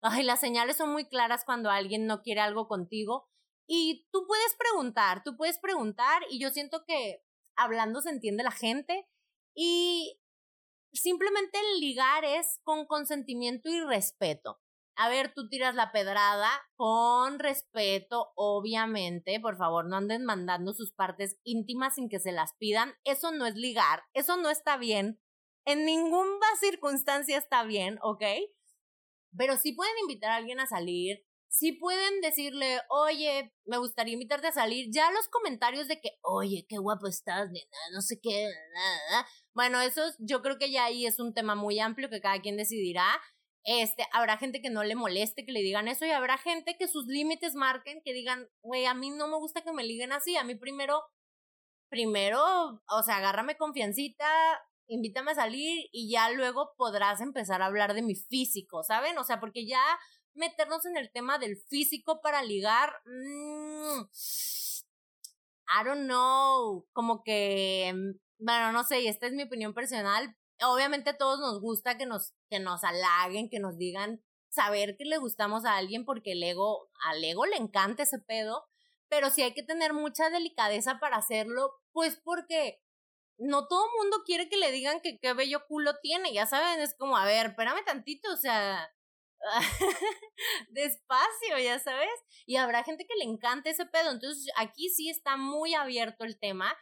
[0.02, 3.28] ay, las señales son muy claras cuando alguien no quiere algo contigo
[3.68, 7.24] y tú puedes preguntar, tú puedes preguntar y yo siento que
[7.56, 9.08] hablando se entiende la gente
[9.54, 10.20] y
[10.94, 14.60] simplemente ligar es con consentimiento y respeto.
[15.00, 19.40] A ver, tú tiras la pedrada con respeto, obviamente.
[19.40, 22.96] Por favor, no anden mandando sus partes íntimas sin que se las pidan.
[23.04, 25.20] Eso no es ligar, eso no está bien.
[25.66, 28.24] En ninguna circunstancia está bien, ¿ok?
[29.38, 34.48] Pero sí pueden invitar a alguien a salir, si pueden decirle, oye, me gustaría invitarte
[34.48, 37.50] a salir, ya los comentarios de que, oye, qué guapo estás,
[37.94, 38.48] no sé qué.
[39.54, 42.58] Bueno, eso yo creo que ya ahí es un tema muy amplio que cada quien
[42.58, 43.08] decidirá.
[43.64, 46.88] Este, habrá gente que no le moleste que le digan eso y habrá gente que
[46.88, 50.38] sus límites marquen, que digan, güey, a mí no me gusta que me liguen así,
[50.38, 51.04] a mí primero,
[51.90, 52.42] primero,
[52.88, 54.26] o sea, agárrame confiancita,
[54.88, 59.18] invítame a salir y ya luego podrás empezar a hablar de mi físico, ¿saben?
[59.18, 59.84] O sea, porque ya
[60.38, 62.94] meternos en el tema del físico para ligar.
[63.06, 64.02] Mmm,
[65.70, 66.88] I don't know.
[66.94, 70.36] Como que, mm, bueno, no sé, y esta es mi opinión personal.
[70.62, 75.06] Obviamente a todos nos gusta que nos, que nos halaguen, que nos digan saber que
[75.06, 78.66] le gustamos a alguien porque el ego, al ego le encanta ese pedo,
[79.10, 82.82] pero sí hay que tener mucha delicadeza para hacerlo, pues porque
[83.38, 86.96] no todo mundo quiere que le digan que qué bello culo tiene, ya saben, es
[86.96, 88.90] como, a ver, espérame tantito, o sea,
[90.70, 92.10] despacio, ya sabes.
[92.46, 94.12] Y habrá gente que le encante ese pedo.
[94.12, 96.76] Entonces aquí sí está muy abierto el tema,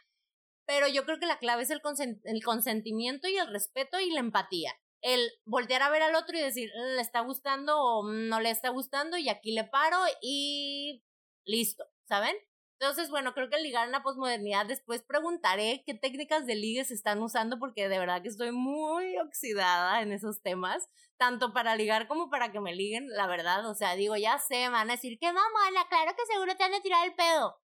[0.66, 1.80] pero yo creo que la clave es el,
[2.24, 4.74] el consentimiento y el respeto y la empatía.
[5.02, 8.70] El voltear a ver al otro y decir, le está gustando o no le está
[8.70, 11.04] gustando y aquí le paro y
[11.44, 12.34] listo, ¿saben?
[12.78, 16.92] Entonces, bueno, creo que ligar en la posmodernidad, después preguntaré qué técnicas de ligue se
[16.92, 20.86] están usando porque de verdad que estoy muy oxidada en esos temas,
[21.16, 24.68] tanto para ligar como para que me liguen, la verdad, o sea, digo, ya sé,
[24.68, 27.58] van a decir, qué mamona, claro que seguro te han de tirar el pedo.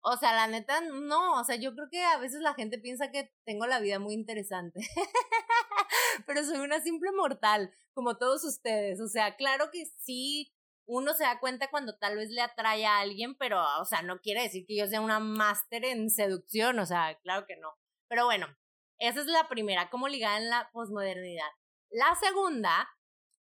[0.00, 3.10] O sea, la neta, no, o sea, yo creo que a veces la gente piensa
[3.10, 4.80] que tengo la vida muy interesante,
[6.26, 10.52] pero soy una simple mortal, como todos ustedes, o sea, claro que sí
[10.88, 14.20] uno se da cuenta cuando tal vez le atrae a alguien, pero, o sea, no
[14.20, 17.74] quiere decir que yo sea una máster en seducción, o sea, claro que no.
[18.08, 18.46] Pero bueno,
[18.98, 21.48] esa es la primera, cómo ligar en la posmodernidad.
[21.90, 22.88] La segunda,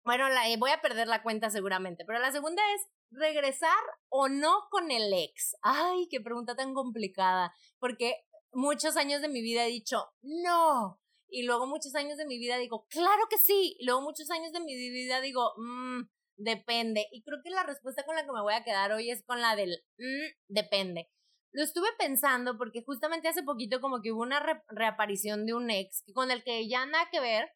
[0.05, 3.79] bueno, la, eh, voy a perder la cuenta seguramente, pero la segunda es regresar
[4.11, 5.57] o no con el ex.
[5.63, 8.17] Ay, qué pregunta tan complicada, porque
[8.53, 11.01] muchos años de mi vida he dicho, no.
[11.27, 13.77] Y luego muchos años de mi vida digo, claro que sí.
[13.79, 16.03] Y luego muchos años de mi vida digo, mmm,
[16.41, 17.07] depende.
[17.13, 19.41] Y creo que la respuesta con la que me voy a quedar hoy es con
[19.41, 21.11] la del mm, depende.
[21.53, 26.05] Lo estuve pensando porque justamente hace poquito como que hubo una reaparición de un ex
[26.15, 27.51] con el que ya nada que ver,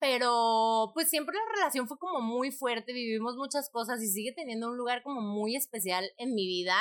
[0.00, 4.68] pero pues siempre la relación fue como muy fuerte, vivimos muchas cosas y sigue teniendo
[4.68, 6.76] un lugar como muy especial en mi vida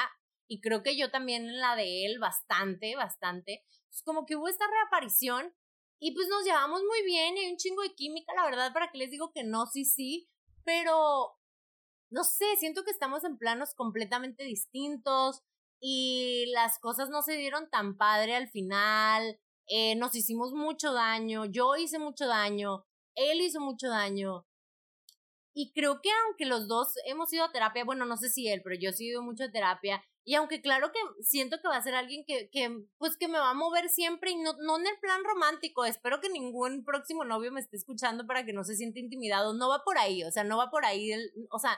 [0.48, 3.64] y creo que yo también en la de él bastante, bastante.
[3.90, 5.54] Pues como que hubo esta reaparición
[6.00, 8.92] y pues nos llevamos muy bien, y hay un chingo de química, la verdad, para
[8.92, 10.30] que les digo que no, sí, sí,
[10.66, 11.38] pero
[12.10, 15.42] no sé, siento que estamos en planos completamente distintos
[15.80, 21.46] y las cosas no se dieron tan padre al final, eh, nos hicimos mucho daño,
[21.46, 24.46] yo hice mucho daño, él hizo mucho daño.
[25.56, 28.62] Y creo que aunque los dos hemos ido a terapia, bueno, no sé si él,
[28.64, 31.84] pero yo he ido mucho a terapia, y aunque claro que siento que va a
[31.84, 34.88] ser alguien que, que pues que me va a mover siempre y no, no en
[34.88, 38.76] el plan romántico, espero que ningún próximo novio me esté escuchando para que no se
[38.76, 41.12] sienta intimidado, no va por ahí, o sea, no va por ahí,
[41.50, 41.78] o sea,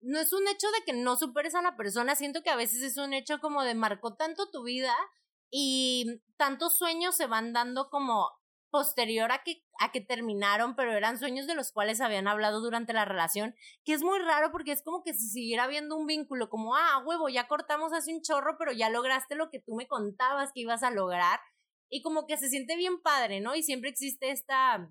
[0.00, 2.82] no es un hecho de que no superes a la persona, siento que a veces
[2.82, 4.94] es un hecho como de marcó tanto tu vida
[5.50, 8.30] y tantos sueños se van dando como
[8.70, 12.92] posterior a que, a que terminaron, pero eran sueños de los cuales habían hablado durante
[12.92, 13.54] la relación,
[13.84, 17.02] que es muy raro porque es como que si siguiera habiendo un vínculo, como, ah,
[17.04, 20.60] huevo, ya cortamos hace un chorro, pero ya lograste lo que tú me contabas que
[20.60, 21.40] ibas a lograr,
[21.90, 23.54] y como que se siente bien padre, ¿no?
[23.54, 24.90] Y siempre existe esta,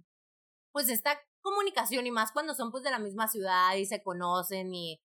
[0.71, 4.73] pues esta comunicación, y más cuando son pues de la misma ciudad y se conocen
[4.73, 5.01] y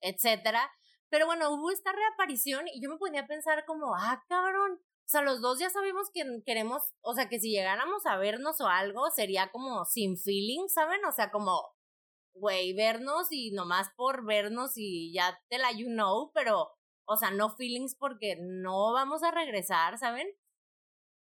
[0.00, 0.70] etcétera.
[1.10, 5.22] Pero bueno, hubo esta reaparición y yo me ponía a pensar como, ah, cabrón, sea,
[5.22, 9.10] los dos ya sabemos que queremos, o sea, que si llegáramos a vernos o algo,
[9.10, 11.04] sería como sin feeling, ¿saben?
[11.04, 11.74] O sea, como,
[12.34, 16.70] güey, vernos y nomás por vernos y ya te la you know, pero,
[17.06, 20.28] o sea, no feelings porque no vamos a regresar, ¿saben?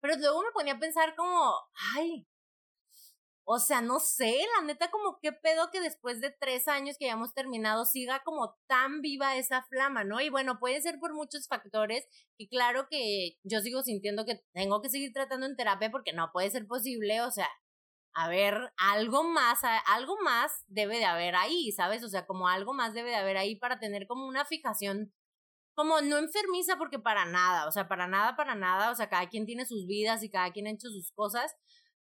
[0.02, 1.56] Pero luego me ponía a pensar como,
[1.95, 2.28] ay,
[3.51, 7.05] o sea, no sé, la neta, como qué pedo que después de tres años que
[7.05, 10.21] hayamos terminado siga como tan viva esa flama, ¿no?
[10.21, 12.07] Y bueno, puede ser por muchos factores
[12.38, 16.31] y claro que yo sigo sintiendo que tengo que seguir tratando en terapia porque no
[16.31, 17.49] puede ser posible, o sea,
[18.13, 22.03] a ver, algo más, algo más debe de haber ahí, ¿sabes?
[22.03, 25.12] O sea, como algo más debe de haber ahí para tener como una fijación
[25.79, 29.29] como no enfermiza porque para nada, o sea, para nada, para nada, o sea, cada
[29.29, 31.55] quien tiene sus vidas y cada quien ha hecho sus cosas,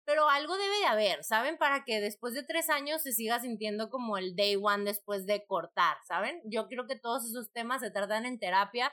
[0.08, 1.58] pero algo debe de haber, ¿saben?
[1.58, 5.44] Para que después de tres años se siga sintiendo como el day one después de
[5.46, 6.40] cortar, ¿saben?
[6.46, 8.90] Yo creo que todos esos temas se tratan en terapia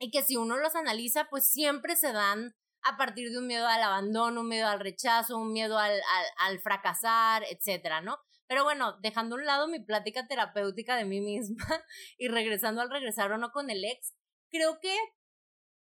[0.00, 3.68] y que si uno los analiza, pues siempre se dan a partir de un miedo
[3.68, 6.00] al abandono, un miedo al rechazo, un miedo al,
[6.38, 8.18] al, fracasar, etcétera, ¿no?
[8.48, 11.64] Pero bueno, dejando a un lado mi plática terapéutica de mí misma
[12.18, 14.12] y regresando al regresar o no con el ex,
[14.50, 14.92] creo que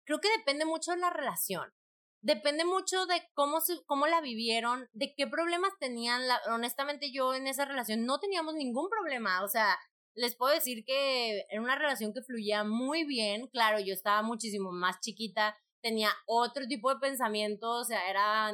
[0.06, 1.72] creo que depende mucho de la relación
[2.21, 6.27] depende mucho de cómo, se, cómo la vivieron, de qué problemas tenían.
[6.27, 9.43] La, honestamente, yo en esa relación no teníamos ningún problema.
[9.43, 9.77] O sea,
[10.15, 13.47] les puedo decir que era una relación que fluía muy bien.
[13.47, 18.51] Claro, yo estaba muchísimo más chiquita, tenía otro tipo de pensamientos, o sea, era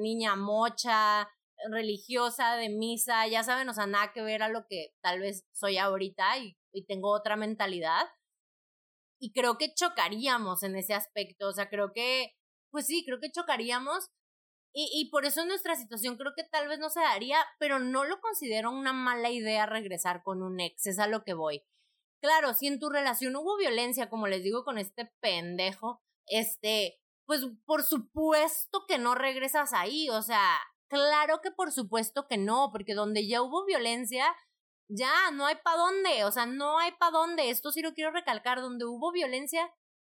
[0.00, 1.28] niña mocha,
[1.70, 5.44] religiosa, de misa, ya saben, o sea, nada que ver a lo que tal vez
[5.52, 8.06] soy ahorita y, y tengo otra mentalidad.
[9.20, 12.37] Y creo que chocaríamos en ese aspecto, o sea, creo que
[12.70, 14.10] pues sí, creo que chocaríamos.
[14.74, 18.20] Y, por eso nuestra situación creo que tal vez no se daría, pero no lo
[18.20, 21.64] considero una mala idea regresar con un ex, es a lo que voy.
[22.22, 27.42] Claro, si en tu relación hubo violencia, como les digo con este pendejo, este, pues
[27.64, 32.94] por supuesto que no regresas ahí, o sea, claro que por supuesto que no, porque
[32.94, 34.26] donde ya hubo violencia,
[34.88, 38.10] ya no hay pa' dónde, o sea, no hay pa' dónde, esto sí lo quiero
[38.10, 39.70] recalcar, donde hubo violencia,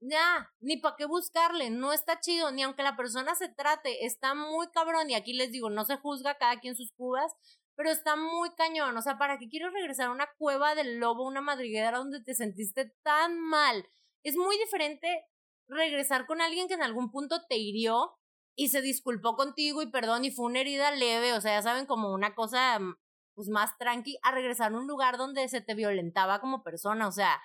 [0.02, 4.34] ya, ni para qué buscarle, no está chido, ni aunque la persona se trate, está
[4.34, 7.34] muy cabrón, y aquí les digo, no se juzga cada quien sus cubas,
[7.76, 11.26] pero está muy cañón, o sea, ¿para qué quiero regresar a una cueva del lobo,
[11.26, 13.88] una madriguera donde te sentiste tan mal?
[14.24, 15.26] Es muy diferente
[15.68, 18.16] regresar con alguien que en algún punto te hirió
[18.56, 21.86] y se disculpó contigo y perdón y fue una herida leve, o sea, ya saben,
[21.86, 22.96] como una cosa mm,
[23.34, 27.12] pues más tranqui, a regresar a un lugar donde se te violentaba como persona, o
[27.12, 27.42] sea,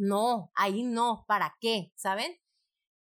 [0.00, 1.92] no, ahí no, ¿para qué?
[1.94, 2.38] ¿Saben?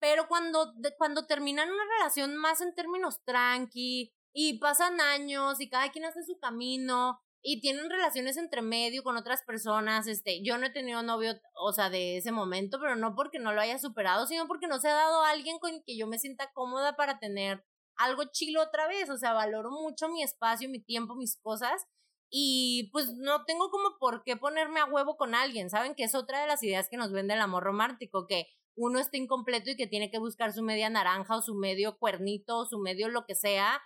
[0.00, 5.92] Pero cuando, cuando terminan una relación más en términos tranqui y pasan años y cada
[5.92, 10.66] quien hace su camino y tienen relaciones entre medio con otras personas, este, yo no
[10.66, 14.26] he tenido novio, o sea, de ese momento, pero no porque no lo haya superado,
[14.26, 17.20] sino porque no se ha dado a alguien con que yo me sienta cómoda para
[17.20, 17.64] tener
[17.96, 21.86] algo chilo otra vez, o sea, valoro mucho mi espacio, mi tiempo, mis cosas
[22.34, 25.94] y pues no tengo como por qué ponerme a huevo con alguien, ¿saben?
[25.94, 29.18] Que es otra de las ideas que nos vende el amor romántico, que uno está
[29.18, 32.78] incompleto y que tiene que buscar su media naranja o su medio cuernito o su
[32.78, 33.82] medio lo que sea.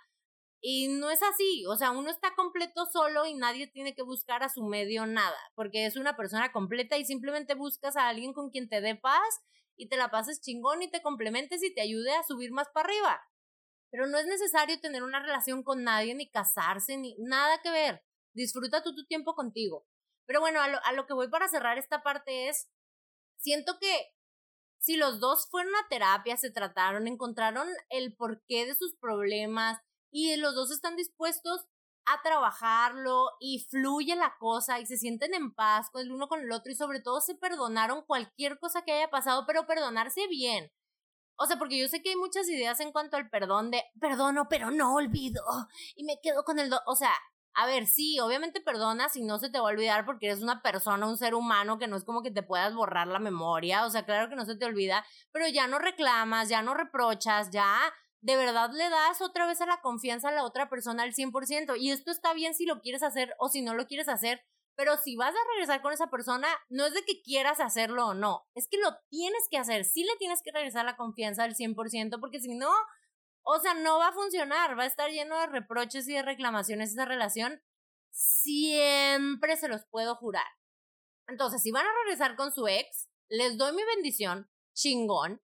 [0.61, 4.41] Y no es así, o sea, uno está completo solo y nadie tiene que buscar
[4.43, 8.49] a su medio nada, porque es una persona completa y simplemente buscas a alguien con
[8.49, 9.41] quien te dé paz
[9.75, 12.87] y te la pases chingón y te complementes y te ayude a subir más para
[12.87, 13.21] arriba.
[13.91, 18.07] Pero no es necesario tener una relación con nadie, ni casarse, ni nada que ver
[18.37, 19.85] disfruta tú tu tiempo contigo.
[20.25, 22.69] Pero bueno, a lo, a lo que voy para cerrar esta parte es,
[23.37, 24.13] siento que
[24.79, 29.79] si los dos fueron a terapia, se trataron, encontraron el porqué de sus problemas
[30.11, 31.65] y los dos están dispuestos
[32.05, 36.39] a trabajarlo y fluye la cosa y se sienten en paz con el uno con
[36.39, 40.71] el otro y sobre todo se perdonaron cualquier cosa que haya pasado, pero perdonarse bien.
[41.37, 44.47] O sea, porque yo sé que hay muchas ideas en cuanto al perdón de perdono,
[44.49, 45.43] pero no olvido
[45.95, 46.71] y me quedo con el...
[46.85, 47.13] o sea,
[47.59, 50.61] a ver, sí, obviamente perdonas y no se te va a olvidar porque eres una
[50.61, 53.89] persona, un ser humano que no es como que te puedas borrar la memoria, o
[53.89, 57.79] sea, claro que no se te olvida, pero ya no reclamas, ya no reprochas, ya
[58.21, 61.75] de verdad le das otra vez a la confianza a la otra persona al 100%.
[61.79, 64.45] Y esto está bien si lo quieres hacer o si no lo quieres hacer,
[64.75, 68.13] pero si vas a regresar con esa persona, no es de que quieras hacerlo o
[68.13, 71.55] no, es que lo tienes que hacer, sí le tienes que regresar la confianza al
[71.55, 72.69] 100%, porque si no,
[73.47, 76.91] o sea, no va a funcionar, va a estar lleno de reproches y de reclamaciones
[76.91, 77.61] esa relación.
[78.11, 80.47] Siempre se los puedo jurar.
[81.29, 85.41] Entonces, si van a regresar con su ex, les doy mi bendición, chingón.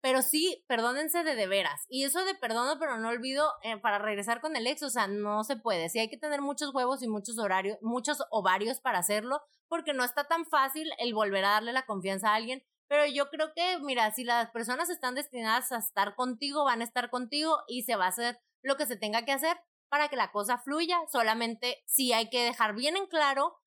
[0.00, 1.84] Pero sí, perdónense de de veras.
[1.88, 5.08] Y eso de perdono, pero no olvido, eh, para regresar con el ex, o sea,
[5.08, 5.88] no se puede.
[5.88, 10.04] Sí hay que tener muchos huevos y muchos horarios, muchos ovarios para hacerlo, porque no
[10.04, 12.62] está tan fácil el volver a darle la confianza a alguien.
[12.88, 16.84] Pero yo creo que, mira, si las personas están destinadas a estar contigo, van a
[16.84, 19.58] estar contigo y se va a hacer lo que se tenga que hacer
[19.88, 20.98] para que la cosa fluya.
[21.10, 23.58] Solamente sí hay que dejar bien en claro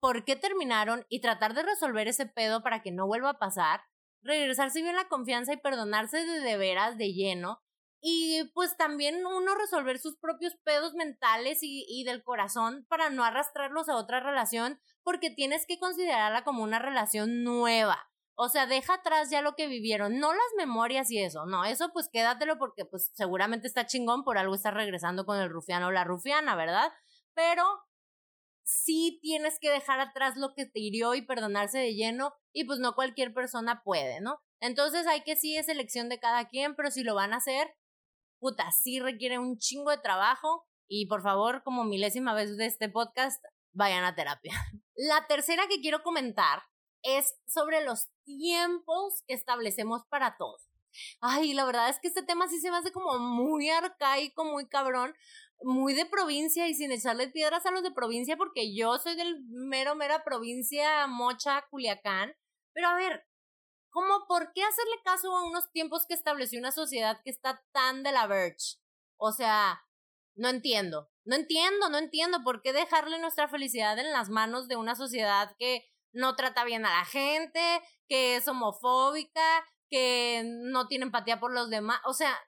[0.00, 3.82] por qué terminaron y tratar de resolver ese pedo para que no vuelva a pasar.
[4.22, 7.60] Regresarse bien la confianza y perdonarse de, de veras, de lleno.
[8.00, 13.22] Y pues también uno resolver sus propios pedos mentales y, y del corazón para no
[13.22, 18.94] arrastrarlos a otra relación, porque tienes que considerarla como una relación nueva o sea, deja
[18.94, 22.84] atrás ya lo que vivieron, no las memorias y eso, no, eso pues quédatelo porque
[22.84, 26.90] pues seguramente está chingón, por algo está regresando con el rufiano o la rufiana, ¿verdad?
[27.34, 27.64] Pero
[28.64, 32.78] sí tienes que dejar atrás lo que te hirió y perdonarse de lleno y pues
[32.78, 34.38] no cualquier persona puede, ¿no?
[34.60, 37.74] Entonces hay que sí es elección de cada quien, pero si lo van a hacer,
[38.38, 42.88] puta, sí requiere un chingo de trabajo y por favor, como milésima vez de este
[42.88, 44.52] podcast, vayan a terapia.
[44.94, 46.62] La tercera que quiero comentar
[47.02, 50.68] es sobre los tiempos que establecemos para todos.
[51.20, 54.68] Ay, la verdad es que este tema sí se me hace como muy arcaico, muy
[54.68, 55.14] cabrón,
[55.62, 59.42] muy de provincia y sin echarle piedras a los de provincia porque yo soy del
[59.48, 62.34] mero, mera provincia Mocha, Culiacán.
[62.72, 63.26] Pero a ver,
[63.90, 68.02] ¿cómo por qué hacerle caso a unos tiempos que estableció una sociedad que está tan
[68.02, 68.78] de la verge?
[69.16, 69.82] O sea,
[70.34, 74.76] no entiendo, no entiendo, no entiendo por qué dejarle nuestra felicidad en las manos de
[74.76, 81.04] una sociedad que no trata bien a la gente, que es homofóbica, que no tiene
[81.04, 82.00] empatía por los demás.
[82.04, 82.38] O sea,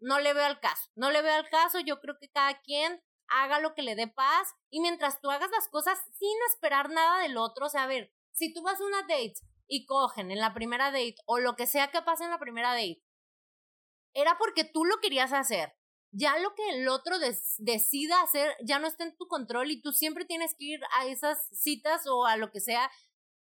[0.00, 0.90] no le veo al caso.
[0.94, 1.80] No le veo al caso.
[1.80, 5.50] Yo creo que cada quien haga lo que le dé paz y mientras tú hagas
[5.50, 8.84] las cosas sin esperar nada del otro, o sea, a ver, si tú vas a
[8.84, 9.34] una date
[9.66, 12.70] y cogen en la primera date o lo que sea que pase en la primera
[12.70, 13.02] date,
[14.14, 15.77] era porque tú lo querías hacer
[16.10, 17.18] ya lo que el otro
[17.58, 21.06] decida hacer ya no está en tu control y tú siempre tienes que ir a
[21.06, 22.90] esas citas o a lo que sea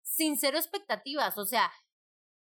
[0.01, 1.37] sin cero expectativas.
[1.37, 1.71] O sea,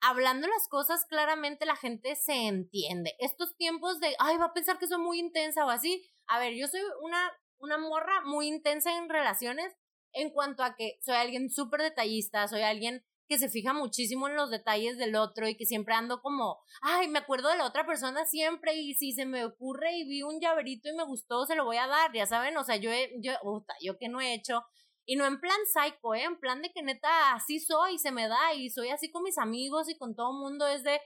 [0.02, 3.16] hablando las cosas claramente la gente se entiende.
[3.20, 6.12] Estos tiempos de, ay, va a pensar que soy muy intensa o así.
[6.28, 9.74] A ver, yo soy una, una morra muy intensa en relaciones
[10.12, 14.36] en cuanto a que soy alguien súper detallista, soy alguien que se fija muchísimo en
[14.36, 17.86] los detalles del otro y que siempre ando como, ay, me acuerdo de la otra
[17.86, 21.56] persona siempre y si se me ocurre y vi un llaverito y me gustó, se
[21.56, 23.34] lo voy a dar, ya saben, o sea, yo, yo,
[23.82, 24.64] yo que no he hecho,
[25.06, 26.24] y no en plan psycho, ¿eh?
[26.24, 29.38] en plan de que neta así soy, se me da y soy así con mis
[29.38, 31.00] amigos y con todo el mundo, es de,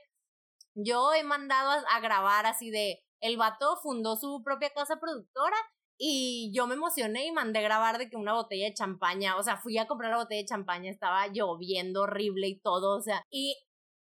[0.74, 5.56] yo he mandado a, a grabar así de, el vato fundó su propia casa productora
[5.98, 9.56] y yo me emocioné y mandé grabar de que una botella de champaña, o sea,
[9.56, 13.56] fui a comprar la botella de champaña, estaba lloviendo horrible y todo, o sea, y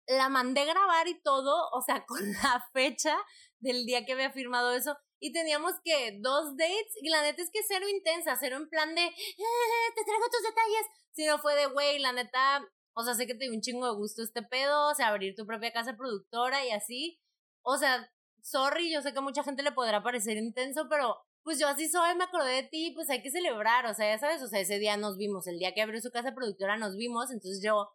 [0.07, 3.17] la mandé grabar y todo, o sea, con la fecha
[3.59, 4.97] del día que había firmado eso.
[5.19, 8.95] Y teníamos que dos dates, y la neta es que cero intensa, cero en plan
[8.95, 13.27] de, eh, te traigo tus detalles, sino fue de, güey, la neta, o sea, sé
[13.27, 15.95] que te dio un chingo de gusto este pedo, o sea, abrir tu propia casa
[15.95, 17.19] productora y así.
[17.63, 18.09] O sea,
[18.41, 22.15] sorry, yo sé que mucha gente le podrá parecer intenso, pero pues yo así soy,
[22.15, 24.79] me acordé de ti, pues hay que celebrar, o sea, ya sabes, o sea, ese
[24.79, 27.89] día nos vimos, el día que abrió su casa productora nos vimos, entonces yo,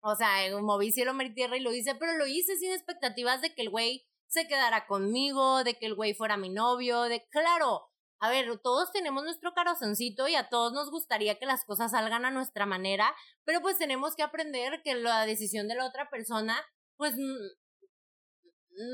[0.00, 0.28] o sea,
[0.60, 3.62] moví cielo, mar y tierra y lo hice, pero lo hice sin expectativas de que
[3.62, 7.88] el güey se quedara conmigo, de que el güey fuera mi novio, de, claro,
[8.20, 12.24] a ver, todos tenemos nuestro corazoncito y a todos nos gustaría que las cosas salgan
[12.24, 13.14] a nuestra manera,
[13.44, 16.60] pero pues tenemos que aprender que la decisión de la otra persona,
[16.96, 17.14] pues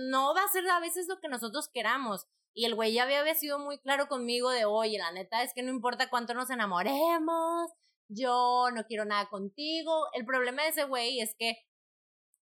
[0.03, 2.27] no va a ser a veces lo que nosotros queramos.
[2.55, 5.63] Y el güey ya había, sido muy claro conmigo de, oye, la neta es que
[5.63, 7.71] no importa cuánto nos enamoremos,
[8.09, 10.07] yo no quiero nada contigo.
[10.13, 11.57] El problema de ese güey es que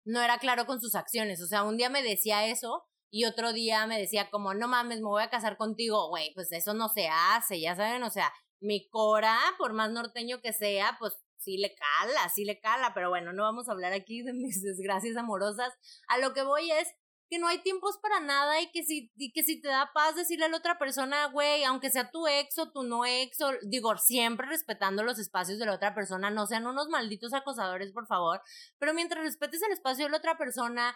[0.05, 1.41] no era claro con sus acciones.
[1.41, 5.01] O sea, un día me decía eso y otro día me decía como, no mames,
[5.01, 6.09] me voy a casar contigo.
[6.09, 10.41] Güey, pues eso no se hace, ya saben, o sea, mi Cora, por más norteño
[10.41, 13.93] que sea, pues sí le cala, sí le cala, pero bueno, no vamos a hablar
[13.93, 15.73] aquí de mis desgracias amorosas.
[16.09, 16.89] A lo que voy es
[17.33, 20.15] que no hay tiempos para nada y que si, y que si te da paz
[20.15, 23.97] decirle a la otra persona, güey, aunque sea tu ex o tu no ex, digo,
[23.97, 28.43] siempre respetando los espacios de la otra persona, no sean unos malditos acosadores, por favor,
[28.79, 30.95] pero mientras respetes el espacio de la otra persona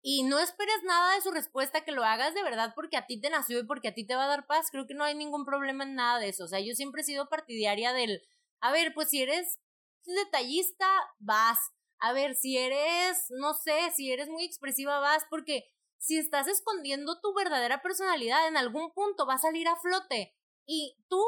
[0.00, 3.20] y no esperes nada de su respuesta, que lo hagas de verdad porque a ti
[3.20, 5.14] te nació y porque a ti te va a dar paz, creo que no hay
[5.14, 8.22] ningún problema en nada de eso, o sea, yo siempre he sido partidaria del,
[8.60, 9.58] a ver, pues si eres
[10.06, 10.88] detallista,
[11.18, 11.58] vas,
[11.98, 15.64] a ver, si eres, no sé, si eres muy expresiva, vas, porque
[15.98, 20.34] si estás escondiendo tu verdadera personalidad, en algún punto va a salir a flote.
[20.66, 21.22] Y tú,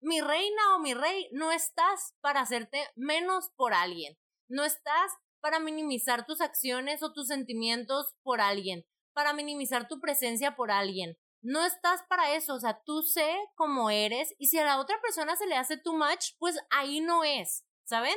[0.00, 4.16] mi reina o mi rey, no estás para hacerte menos por alguien.
[4.48, 10.54] No estás para minimizar tus acciones o tus sentimientos por alguien, para minimizar tu presencia
[10.54, 11.16] por alguien.
[11.42, 15.00] No estás para eso, o sea, tú sé cómo eres y si a la otra
[15.00, 18.16] persona se le hace too much, pues ahí no es, ¿saben?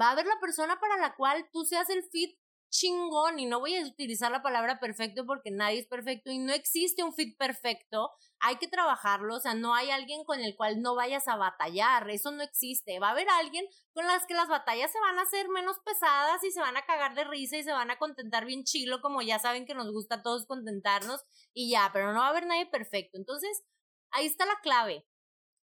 [0.00, 2.36] Va a haber la persona para la cual tú seas el fit
[2.74, 6.52] chingón y no voy a utilizar la palabra perfecto porque nadie es perfecto y no
[6.52, 10.82] existe un fit perfecto, hay que trabajarlo, o sea, no hay alguien con el cual
[10.82, 14.48] no vayas a batallar, eso no existe, va a haber alguien con las que las
[14.48, 17.62] batallas se van a hacer menos pesadas y se van a cagar de risa y
[17.62, 21.22] se van a contentar bien chilo, como ya saben que nos gusta a todos contentarnos
[21.52, 23.62] y ya, pero no va a haber nadie perfecto, entonces
[24.10, 25.06] ahí está la clave.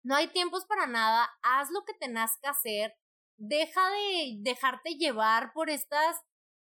[0.03, 2.95] No hay tiempos para nada, haz lo que tengas que hacer,
[3.41, 6.17] deja de dejarte llevar por estos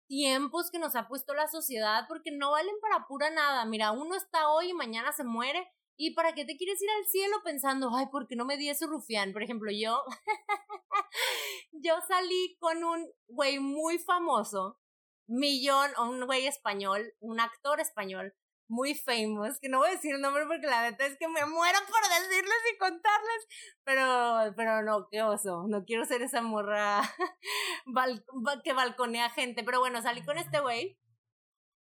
[0.07, 3.63] tiempos que nos ha puesto la sociedad porque no valen para pura nada.
[3.65, 5.67] Mira, uno está hoy y mañana se muere.
[5.95, 8.67] ¿Y para qué te quieres ir al cielo pensando, ay, ¿por qué no me di
[8.69, 9.31] ese rufián?
[9.31, 10.03] Por ejemplo, yo,
[11.71, 14.79] yo salí con un güey muy famoso,
[15.27, 18.33] millón, o un güey español, un actor español,
[18.67, 21.45] muy famous, que no voy a decir el nombre porque la neta es que me
[21.45, 23.47] muero por decirles y contarles,
[23.83, 27.01] pero, pero no, qué oso, no quiero ser esa morra
[28.63, 30.97] que balconea gente, pero bueno, salí con este güey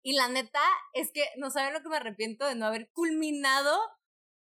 [0.04, 0.62] y la neta
[0.94, 3.76] es que no saben lo que me arrepiento de no haber culminado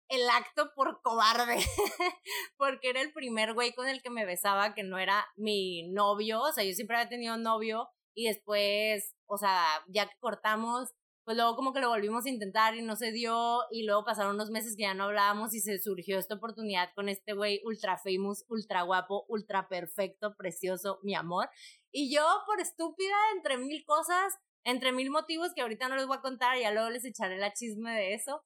[0.08, 1.56] el acto por cobarde,
[2.56, 6.40] porque era el primer güey con el que me besaba que no era mi novio,
[6.42, 10.92] o sea, yo siempre había tenido novio y después, o sea, ya que cortamos,
[11.24, 14.34] pues luego como que lo volvimos a intentar y no se dio y luego pasaron
[14.34, 17.96] unos meses que ya no hablábamos y se surgió esta oportunidad con este güey ultra
[17.96, 21.48] famous, ultra guapo, ultra perfecto, precioso, mi amor.
[21.92, 26.16] Y yo por estúpida, entre mil cosas, entre mil motivos que ahorita no les voy
[26.16, 28.42] a contar, ya luego les echaré la chisme de eso.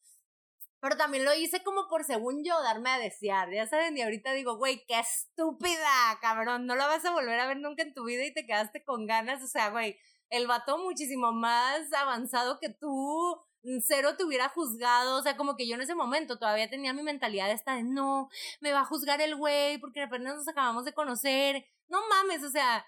[0.81, 4.33] Pero también lo hice como por según yo darme a desear, ya saben, y ahorita
[4.33, 8.05] digo, güey, qué estúpida, cabrón, no la vas a volver a ver nunca en tu
[8.05, 9.99] vida y te quedaste con ganas, o sea, güey,
[10.31, 15.57] el vato muchísimo más avanzado que tú, mm, cero te hubiera juzgado, o sea, como
[15.57, 18.29] que yo en ese momento todavía tenía mi mentalidad esta de no,
[18.61, 22.51] me va a juzgar el güey porque apenas nos acabamos de conocer, no mames, o
[22.51, 22.85] sea,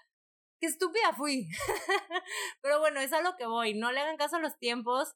[0.59, 1.47] qué estúpida fui.
[2.61, 5.15] Pero bueno, es a lo que voy, no le hagan caso a los tiempos,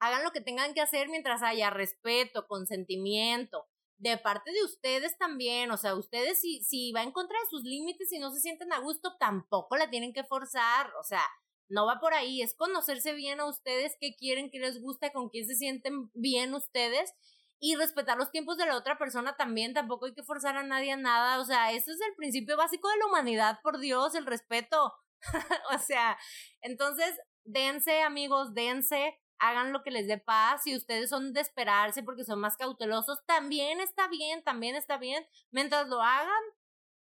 [0.00, 3.66] hagan lo que tengan que hacer mientras haya respeto, consentimiento,
[3.98, 7.62] de parte de ustedes también, o sea, ustedes si, si va en contra de sus
[7.64, 11.22] límites y no se sienten a gusto, tampoco la tienen que forzar, o sea,
[11.68, 15.28] no va por ahí, es conocerse bien a ustedes, qué quieren, qué les gusta, con
[15.28, 17.12] quién se sienten bien ustedes
[17.60, 20.92] y respetar los tiempos de la otra persona también, tampoco hay que forzar a nadie
[20.92, 24.26] a nada, o sea, ese es el principio básico de la humanidad, por Dios, el
[24.26, 24.94] respeto,
[25.74, 26.16] o sea,
[26.60, 32.02] entonces, dense amigos, dense, hagan lo que les dé paz, si ustedes son de esperarse
[32.02, 36.42] porque son más cautelosos, también está bien, también está bien, mientras lo hagan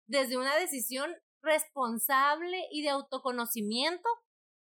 [0.07, 4.09] desde una decisión responsable y de autoconocimiento,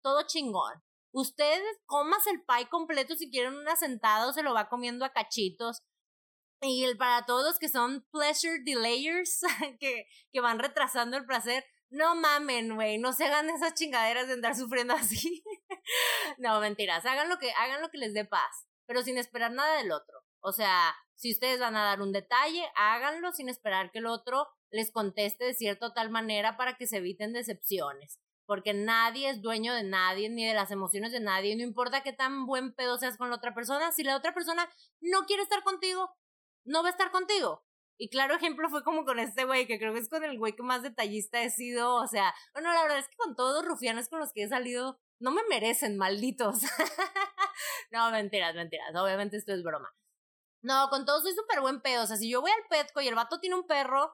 [0.03, 0.83] todo chingón.
[1.13, 5.13] Ustedes comas el pie completo si quieren una sentada o se lo va comiendo a
[5.13, 5.79] cachitos.
[6.61, 9.43] Y el, para todos que son pleasure delayers,
[9.81, 14.33] que, que van retrasando el placer, no mamen, güey, no se hagan esas chingaderas de
[14.35, 15.45] andar sufriendo así.
[16.38, 19.78] no, mentiras, hagan lo que, hagan lo que les dé paz, pero sin esperar nada
[19.78, 20.20] del otro.
[20.40, 24.49] O sea, si ustedes van a dar un detalle, háganlo sin esperar que el otro
[24.70, 28.20] les conteste de cierta o tal manera para que se eviten decepciones.
[28.47, 31.57] Porque nadie es dueño de nadie ni de las emociones de nadie.
[31.57, 33.90] No importa qué tan buen pedo seas con la otra persona.
[33.92, 34.68] Si la otra persona
[35.01, 36.14] no quiere estar contigo,
[36.64, 37.64] no va a estar contigo.
[37.97, 40.55] Y claro ejemplo fue como con este güey, que creo que es con el güey
[40.55, 41.95] que más detallista he sido.
[41.95, 44.49] O sea, bueno, la verdad es que con todos los rufianes con los que he
[44.49, 46.61] salido, no me merecen, malditos.
[47.91, 48.95] no, mentiras, mentiras.
[48.95, 49.91] Obviamente esto es broma.
[50.61, 52.05] No, con todo soy súper buen pedo.
[52.05, 54.12] O sea, si yo voy al Petco y el vato tiene un perro,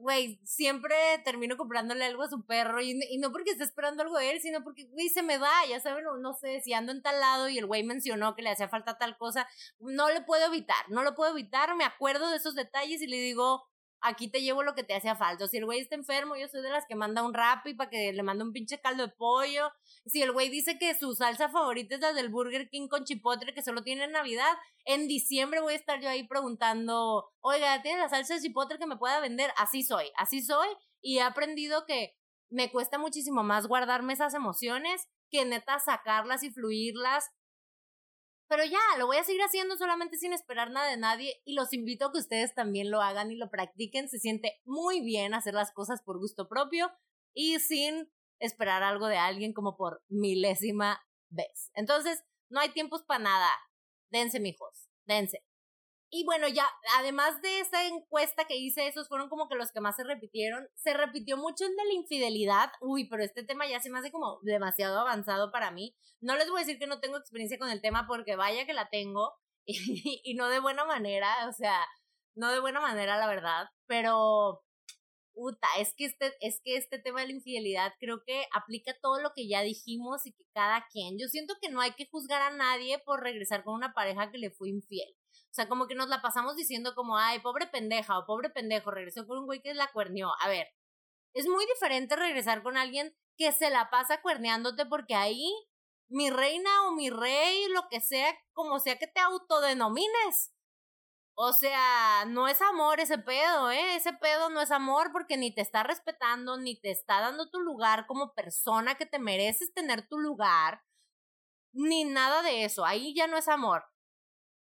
[0.00, 0.94] güey, siempre
[1.24, 4.40] termino comprándole algo a su perro y, y, no porque esté esperando algo de él,
[4.40, 7.48] sino porque, güey, se me da, ya saben, no sé, si ando en tal lado
[7.48, 9.46] y el güey mencionó que le hacía falta tal cosa,
[9.78, 13.18] no le puedo evitar, no lo puedo evitar, me acuerdo de esos detalles y le
[13.18, 13.66] digo,
[14.02, 15.46] aquí te llevo lo que te hacía falta.
[15.48, 17.90] Si el güey está enfermo, yo soy de las que manda un rap y para
[17.90, 19.70] que le mande un pinche caldo de pollo.
[20.06, 23.54] Si el güey dice que su salsa favorita es la del Burger King con chipotle
[23.54, 24.52] que solo tiene en Navidad,
[24.84, 28.86] en diciembre voy a estar yo ahí preguntando, oiga, ¿tiene la salsa de chipotle que
[28.86, 29.52] me pueda vender?
[29.56, 30.68] Así soy, así soy.
[31.02, 32.16] Y he aprendido que
[32.50, 37.30] me cuesta muchísimo más guardarme esas emociones que neta sacarlas y fluirlas
[38.50, 41.72] pero ya, lo voy a seguir haciendo solamente sin esperar nada de nadie y los
[41.72, 44.08] invito a que ustedes también lo hagan y lo practiquen.
[44.08, 46.90] Se siente muy bien hacer las cosas por gusto propio
[47.32, 51.70] y sin esperar algo de alguien como por milésima vez.
[51.74, 53.50] Entonces, no hay tiempos para nada.
[54.10, 55.44] Dense, mijos, dense.
[56.12, 56.66] Y bueno, ya,
[56.98, 60.68] además de esta encuesta que hice, esos fueron como que los que más se repitieron.
[60.74, 62.72] Se repitió mucho el de la infidelidad.
[62.80, 65.96] Uy, pero este tema ya se me hace como demasiado avanzado para mí.
[66.20, 68.74] No les voy a decir que no tengo experiencia con el tema porque vaya que
[68.74, 69.34] la tengo.
[69.66, 71.86] Y, y no de buena manera, o sea,
[72.34, 73.68] no de buena manera, la verdad.
[73.86, 74.64] Pero,
[75.32, 79.20] puta, es que este, es que este tema de la infidelidad creo que aplica todo
[79.20, 81.18] lo que ya dijimos y que cada quien.
[81.18, 84.38] Yo siento que no hay que juzgar a nadie por regresar con una pareja que
[84.38, 85.14] le fue infiel.
[85.50, 88.90] O sea, como que nos la pasamos diciendo como, ay, pobre pendeja o pobre pendejo,
[88.90, 90.30] regresó con un güey que la cuernió.
[90.40, 90.68] A ver,
[91.34, 95.52] es muy diferente regresar con alguien que se la pasa cuerneándote porque ahí
[96.08, 100.52] mi reina o mi rey, lo que sea, como sea que te autodenomines.
[101.34, 103.96] O sea, no es amor ese pedo, ¿eh?
[103.96, 107.60] Ese pedo no es amor porque ni te está respetando, ni te está dando tu
[107.60, 110.82] lugar como persona que te mereces tener tu lugar,
[111.72, 112.84] ni nada de eso.
[112.84, 113.89] Ahí ya no es amor.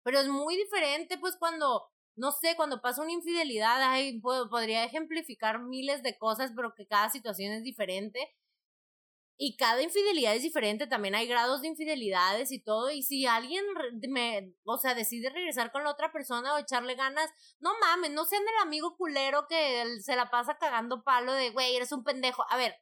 [0.02, 5.60] Pero es muy diferente, pues, cuando, no sé, cuando pasa una infidelidad, ay, podría ejemplificar
[5.60, 8.34] miles de cosas, pero que cada situación es diferente.
[9.38, 12.90] Y cada infidelidad es diferente, también hay grados de infidelidades y todo.
[12.90, 13.64] Y si alguien
[14.08, 18.24] me, o sea, decide regresar con la otra persona o echarle ganas, no mames, no
[18.24, 22.44] sean el amigo culero que se la pasa cagando palo de, güey, eres un pendejo.
[22.50, 22.76] A ver,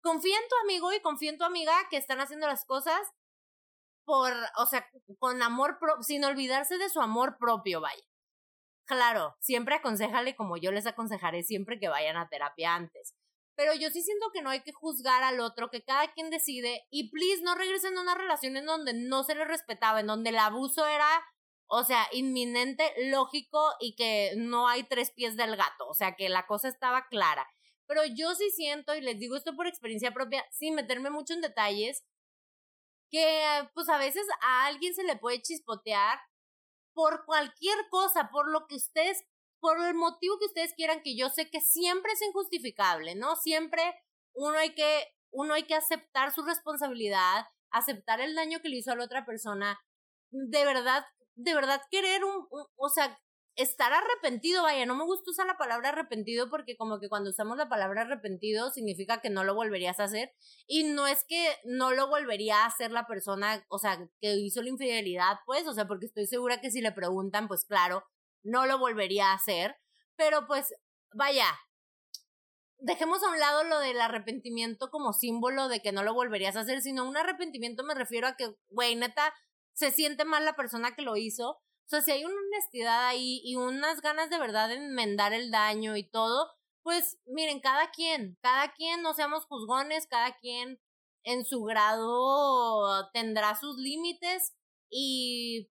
[0.00, 3.00] confía en tu amigo y confía en tu amiga que están haciendo las cosas
[4.04, 4.86] por, o sea,
[5.18, 8.02] con amor propio, sin olvidarse de su amor propio, vaya.
[8.86, 13.14] Claro, siempre aconsejale como yo les aconsejaré siempre que vayan a terapia antes.
[13.54, 16.86] Pero yo sí siento que no hay que juzgar al otro, que cada quien decide
[16.90, 20.30] y please no regresen a una relación en donde no se le respetaba, en donde
[20.30, 21.22] el abuso era,
[21.66, 26.28] o sea, inminente, lógico y que no hay tres pies del gato, o sea, que
[26.28, 27.46] la cosa estaba clara.
[27.86, 31.42] Pero yo sí siento, y les digo esto por experiencia propia, sin meterme mucho en
[31.42, 32.04] detalles,
[33.10, 36.18] que pues a veces a alguien se le puede chispotear
[36.94, 39.22] por cualquier cosa, por lo que ustedes,
[39.60, 43.36] por el motivo que ustedes quieran, que yo sé que siempre es injustificable, ¿no?
[43.36, 43.82] Siempre
[44.34, 48.92] uno hay que, uno hay que aceptar su responsabilidad, aceptar el daño que le hizo
[48.92, 49.80] a la otra persona,
[50.30, 51.04] de verdad,
[51.34, 52.46] de verdad querer un
[52.76, 53.18] o sea,
[53.62, 57.58] estar arrepentido, vaya, no me gusta usar la palabra arrepentido porque como que cuando usamos
[57.58, 60.32] la palabra arrepentido significa que no lo volverías a hacer
[60.66, 64.62] y no es que no lo volvería a hacer la persona, o sea, que hizo
[64.62, 68.04] la infidelidad, pues, o sea, porque estoy segura que si le preguntan, pues claro,
[68.42, 69.76] no lo volvería a hacer,
[70.16, 70.74] pero pues,
[71.12, 71.46] vaya,
[72.78, 76.60] dejemos a un lado lo del arrepentimiento como símbolo de que no lo volverías a
[76.60, 79.34] hacer, sino un arrepentimiento me refiero a que, güey, neta,
[79.74, 81.60] se siente mal la persona que lo hizo,
[81.90, 85.96] sea, si hay una honestidad ahí y unas ganas de verdad de enmendar el daño
[85.96, 86.48] y todo,
[86.82, 90.80] pues miren, cada quien, cada quien, no seamos juzgones, cada quien
[91.24, 94.54] en su grado tendrá sus límites
[94.88, 95.70] y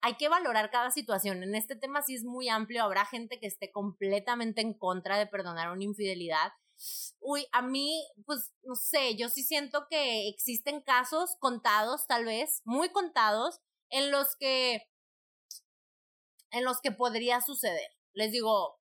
[0.00, 1.42] hay que valorar cada situación.
[1.42, 5.26] En este tema sí es muy amplio, habrá gente que esté completamente en contra de
[5.26, 6.52] perdonar una infidelidad.
[7.20, 12.62] Uy, a mí, pues, no sé, yo sí siento que existen casos contados, tal vez,
[12.64, 13.60] muy contados,
[13.90, 14.82] en los que
[16.50, 17.90] en los que podría suceder.
[18.14, 18.80] Les digo,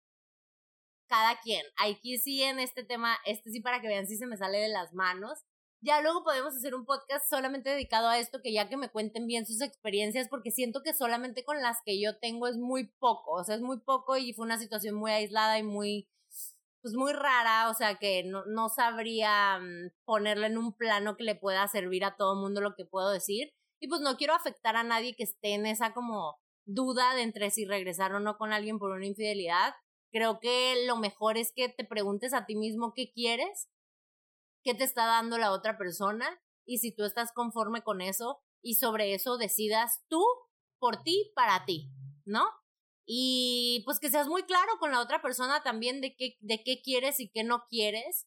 [1.09, 1.65] cada quien.
[1.79, 4.69] Aquí sí en este tema, este sí para que vean si se me sale de
[4.69, 5.45] las manos.
[5.81, 9.27] Ya luego podemos hacer un podcast solamente dedicado a esto, que ya que me cuenten
[9.27, 13.33] bien sus experiencias, porque siento que solamente con las que yo tengo es muy poco,
[13.33, 16.09] o sea, es muy poco y fue una situación muy aislada y muy,
[16.81, 21.25] pues muy rara, o sea, que no, no sabría mm, ponerle en un plano que
[21.25, 23.53] le pueda servir a todo el mundo lo que puedo decir.
[23.81, 27.51] Y pues no quiero afectar a nadie que esté en esa como duda de entre
[27.51, 29.75] si regresar o no con alguien por una infidelidad.
[30.13, 33.69] Creo que lo mejor es que te preguntes a ti mismo qué quieres,
[34.63, 36.27] qué te está dando la otra persona
[36.65, 40.25] y si tú estás conforme con eso y sobre eso decidas tú
[40.79, 41.91] por ti, para ti,
[42.25, 42.45] ¿no?
[43.07, 46.83] y pues que seas muy claro con la otra persona también de qué, de qué
[46.83, 48.27] quieres y qué no quieres.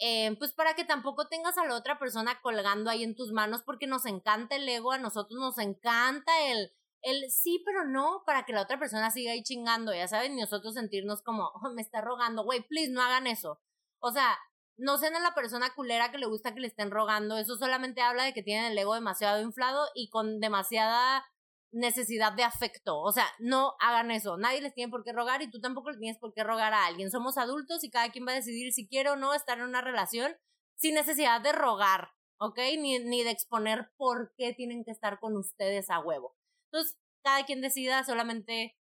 [0.00, 3.62] Eh, pues para que tampoco tengas a la otra persona colgando ahí en tus manos
[3.62, 6.70] porque nos encanta el ego, a nosotros nos encanta el,
[7.02, 10.40] el sí, pero no, para que la otra persona siga ahí chingando, ya saben, y
[10.40, 13.60] nosotros sentirnos como, oh, me está rogando, güey, please, no hagan eso.
[13.98, 14.38] O sea,
[14.76, 18.00] no sean a la persona culera que le gusta que le estén rogando, eso solamente
[18.00, 21.24] habla de que tienen el ego demasiado inflado y con demasiada
[21.72, 22.98] necesidad de afecto.
[23.00, 24.36] O sea, no hagan eso.
[24.36, 26.86] Nadie les tiene por qué rogar y tú tampoco le tienes por qué rogar a
[26.86, 27.10] alguien.
[27.10, 29.80] Somos adultos y cada quien va a decidir si quiere o no estar en una
[29.80, 30.36] relación
[30.76, 32.58] sin necesidad de rogar, ¿ok?
[32.78, 36.36] Ni, ni de exponer por qué tienen que estar con ustedes a huevo.
[36.70, 38.76] Entonces, cada quien decida solamente,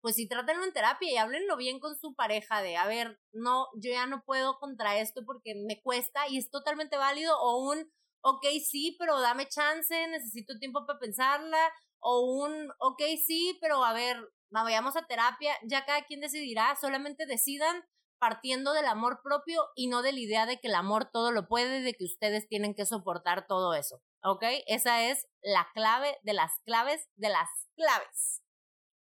[0.00, 3.68] pues si trátenlo en terapia y háblenlo bien con su pareja de, a ver, no,
[3.74, 7.92] yo ya no puedo contra esto porque me cuesta y es totalmente válido o un,
[8.22, 11.72] ok, sí, pero dame chance, necesito tiempo para pensarla,
[12.02, 14.16] o un, ok, sí, pero a ver,
[14.50, 17.82] vayamos a terapia, ya cada quien decidirá, solamente decidan
[18.18, 21.48] partiendo del amor propio y no de la idea de que el amor todo lo
[21.48, 24.44] puede, de que ustedes tienen que soportar todo eso, ¿ok?
[24.66, 28.42] Esa es la clave de las claves de las claves.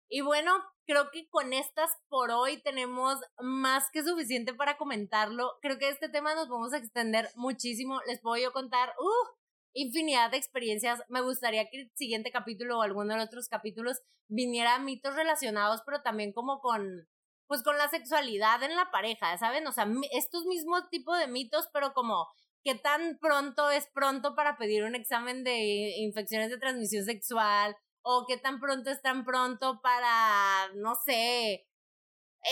[0.09, 0.53] Y bueno,
[0.87, 5.59] creo que con estas por hoy tenemos más que suficiente para comentarlo.
[5.61, 8.01] Creo que este tema nos vamos a extender muchísimo.
[8.07, 9.37] Les puedo yo contar, uh,
[9.77, 11.03] infinidad de experiencias.
[11.09, 15.83] Me gustaría que el siguiente capítulo o alguno de los otros capítulos viniera mitos relacionados,
[15.85, 17.07] pero también como con,
[17.47, 19.67] pues con la sexualidad en la pareja, ¿saben?
[19.67, 22.27] O sea, estos mismos tipos de mitos, pero como
[22.65, 28.25] qué tan pronto es pronto para pedir un examen de infecciones de transmisión sexual o
[28.27, 31.67] qué tan pronto es tan pronto para, no sé,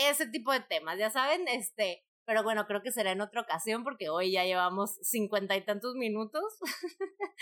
[0.09, 3.83] ese tipo de temas, ya saben, este, pero bueno, creo que será en otra ocasión
[3.83, 6.43] porque hoy ya llevamos cincuenta y tantos minutos.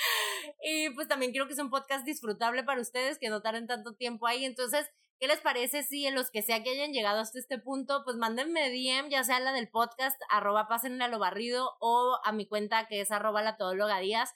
[0.63, 3.95] y pues también quiero que sea un podcast disfrutable para ustedes, que no tarden tanto
[3.95, 4.43] tiempo ahí.
[4.43, 8.03] Entonces, ¿qué les parece si en los que sea que hayan llegado hasta este punto,
[8.03, 12.31] pues mándenme DM, ya sea la del podcast, arroba pásenle a lo barrido o a
[12.34, 14.34] mi cuenta que es arroba la todóloga díaz.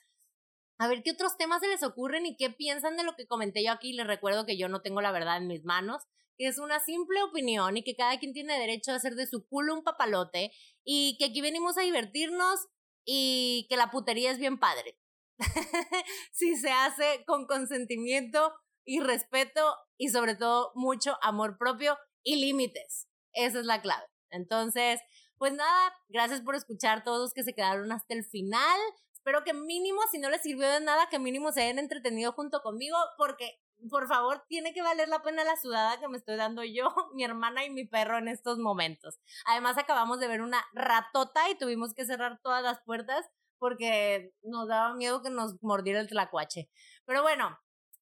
[0.78, 3.64] A ver qué otros temas se les ocurren y qué piensan de lo que comenté
[3.64, 3.92] yo aquí.
[3.92, 6.04] Les recuerdo que yo no tengo la verdad en mis manos
[6.38, 9.46] que es una simple opinión y que cada quien tiene derecho a hacer de su
[9.46, 10.52] culo un papalote
[10.84, 12.68] y que aquí venimos a divertirnos
[13.04, 14.96] y que la putería es bien padre.
[16.32, 23.08] si se hace con consentimiento y respeto y sobre todo mucho amor propio y límites.
[23.32, 24.06] Esa es la clave.
[24.30, 25.00] Entonces,
[25.38, 28.80] pues nada, gracias por escuchar todos que se quedaron hasta el final.
[29.12, 32.60] Espero que mínimo, si no les sirvió de nada, que mínimo se hayan entretenido junto
[32.60, 33.60] conmigo, porque
[33.90, 37.24] por favor, tiene que valer la pena la sudada que me estoy dando yo, mi
[37.24, 39.18] hermana y mi perro en estos momentos.
[39.46, 43.26] Además, acabamos de ver una ratota y tuvimos que cerrar todas las puertas
[43.58, 46.70] porque nos daba miedo que nos mordiera el tlacuache.
[47.04, 47.58] Pero bueno,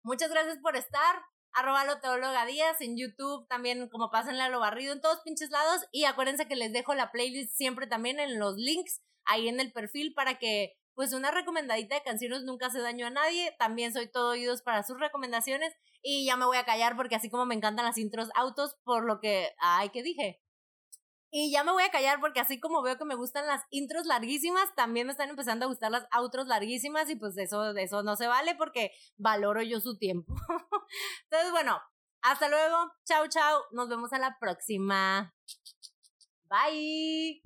[0.03, 1.23] muchas gracias por estar.
[1.53, 5.51] Arroba lo teóloga Díaz en YouTube, también como pásenle a lo barrido en todos pinches
[5.51, 5.85] lados.
[5.93, 9.73] Y acuérdense que les dejo la playlist siempre también en los links ahí en el
[9.73, 13.57] perfil para que pues una recomendadita de canciones nunca hace daño a nadie.
[13.59, 15.75] También soy todo oídos para sus recomendaciones.
[16.03, 19.07] Y ya me voy a callar porque así como me encantan las intros autos, por
[19.07, 19.49] lo que.
[19.61, 20.43] Ay, ¿qué dije?
[21.31, 24.05] Y ya me voy a callar porque así como veo que me gustan las intros
[24.05, 28.17] larguísimas, también me están empezando a gustar las outros larguísimas y pues eso, eso no
[28.17, 30.35] se vale porque valoro yo su tiempo.
[31.31, 31.81] Entonces, bueno,
[32.21, 32.77] hasta luego.
[33.07, 33.63] Chao, chao.
[33.73, 35.35] Nos vemos a la próxima.
[36.45, 37.41] Bye.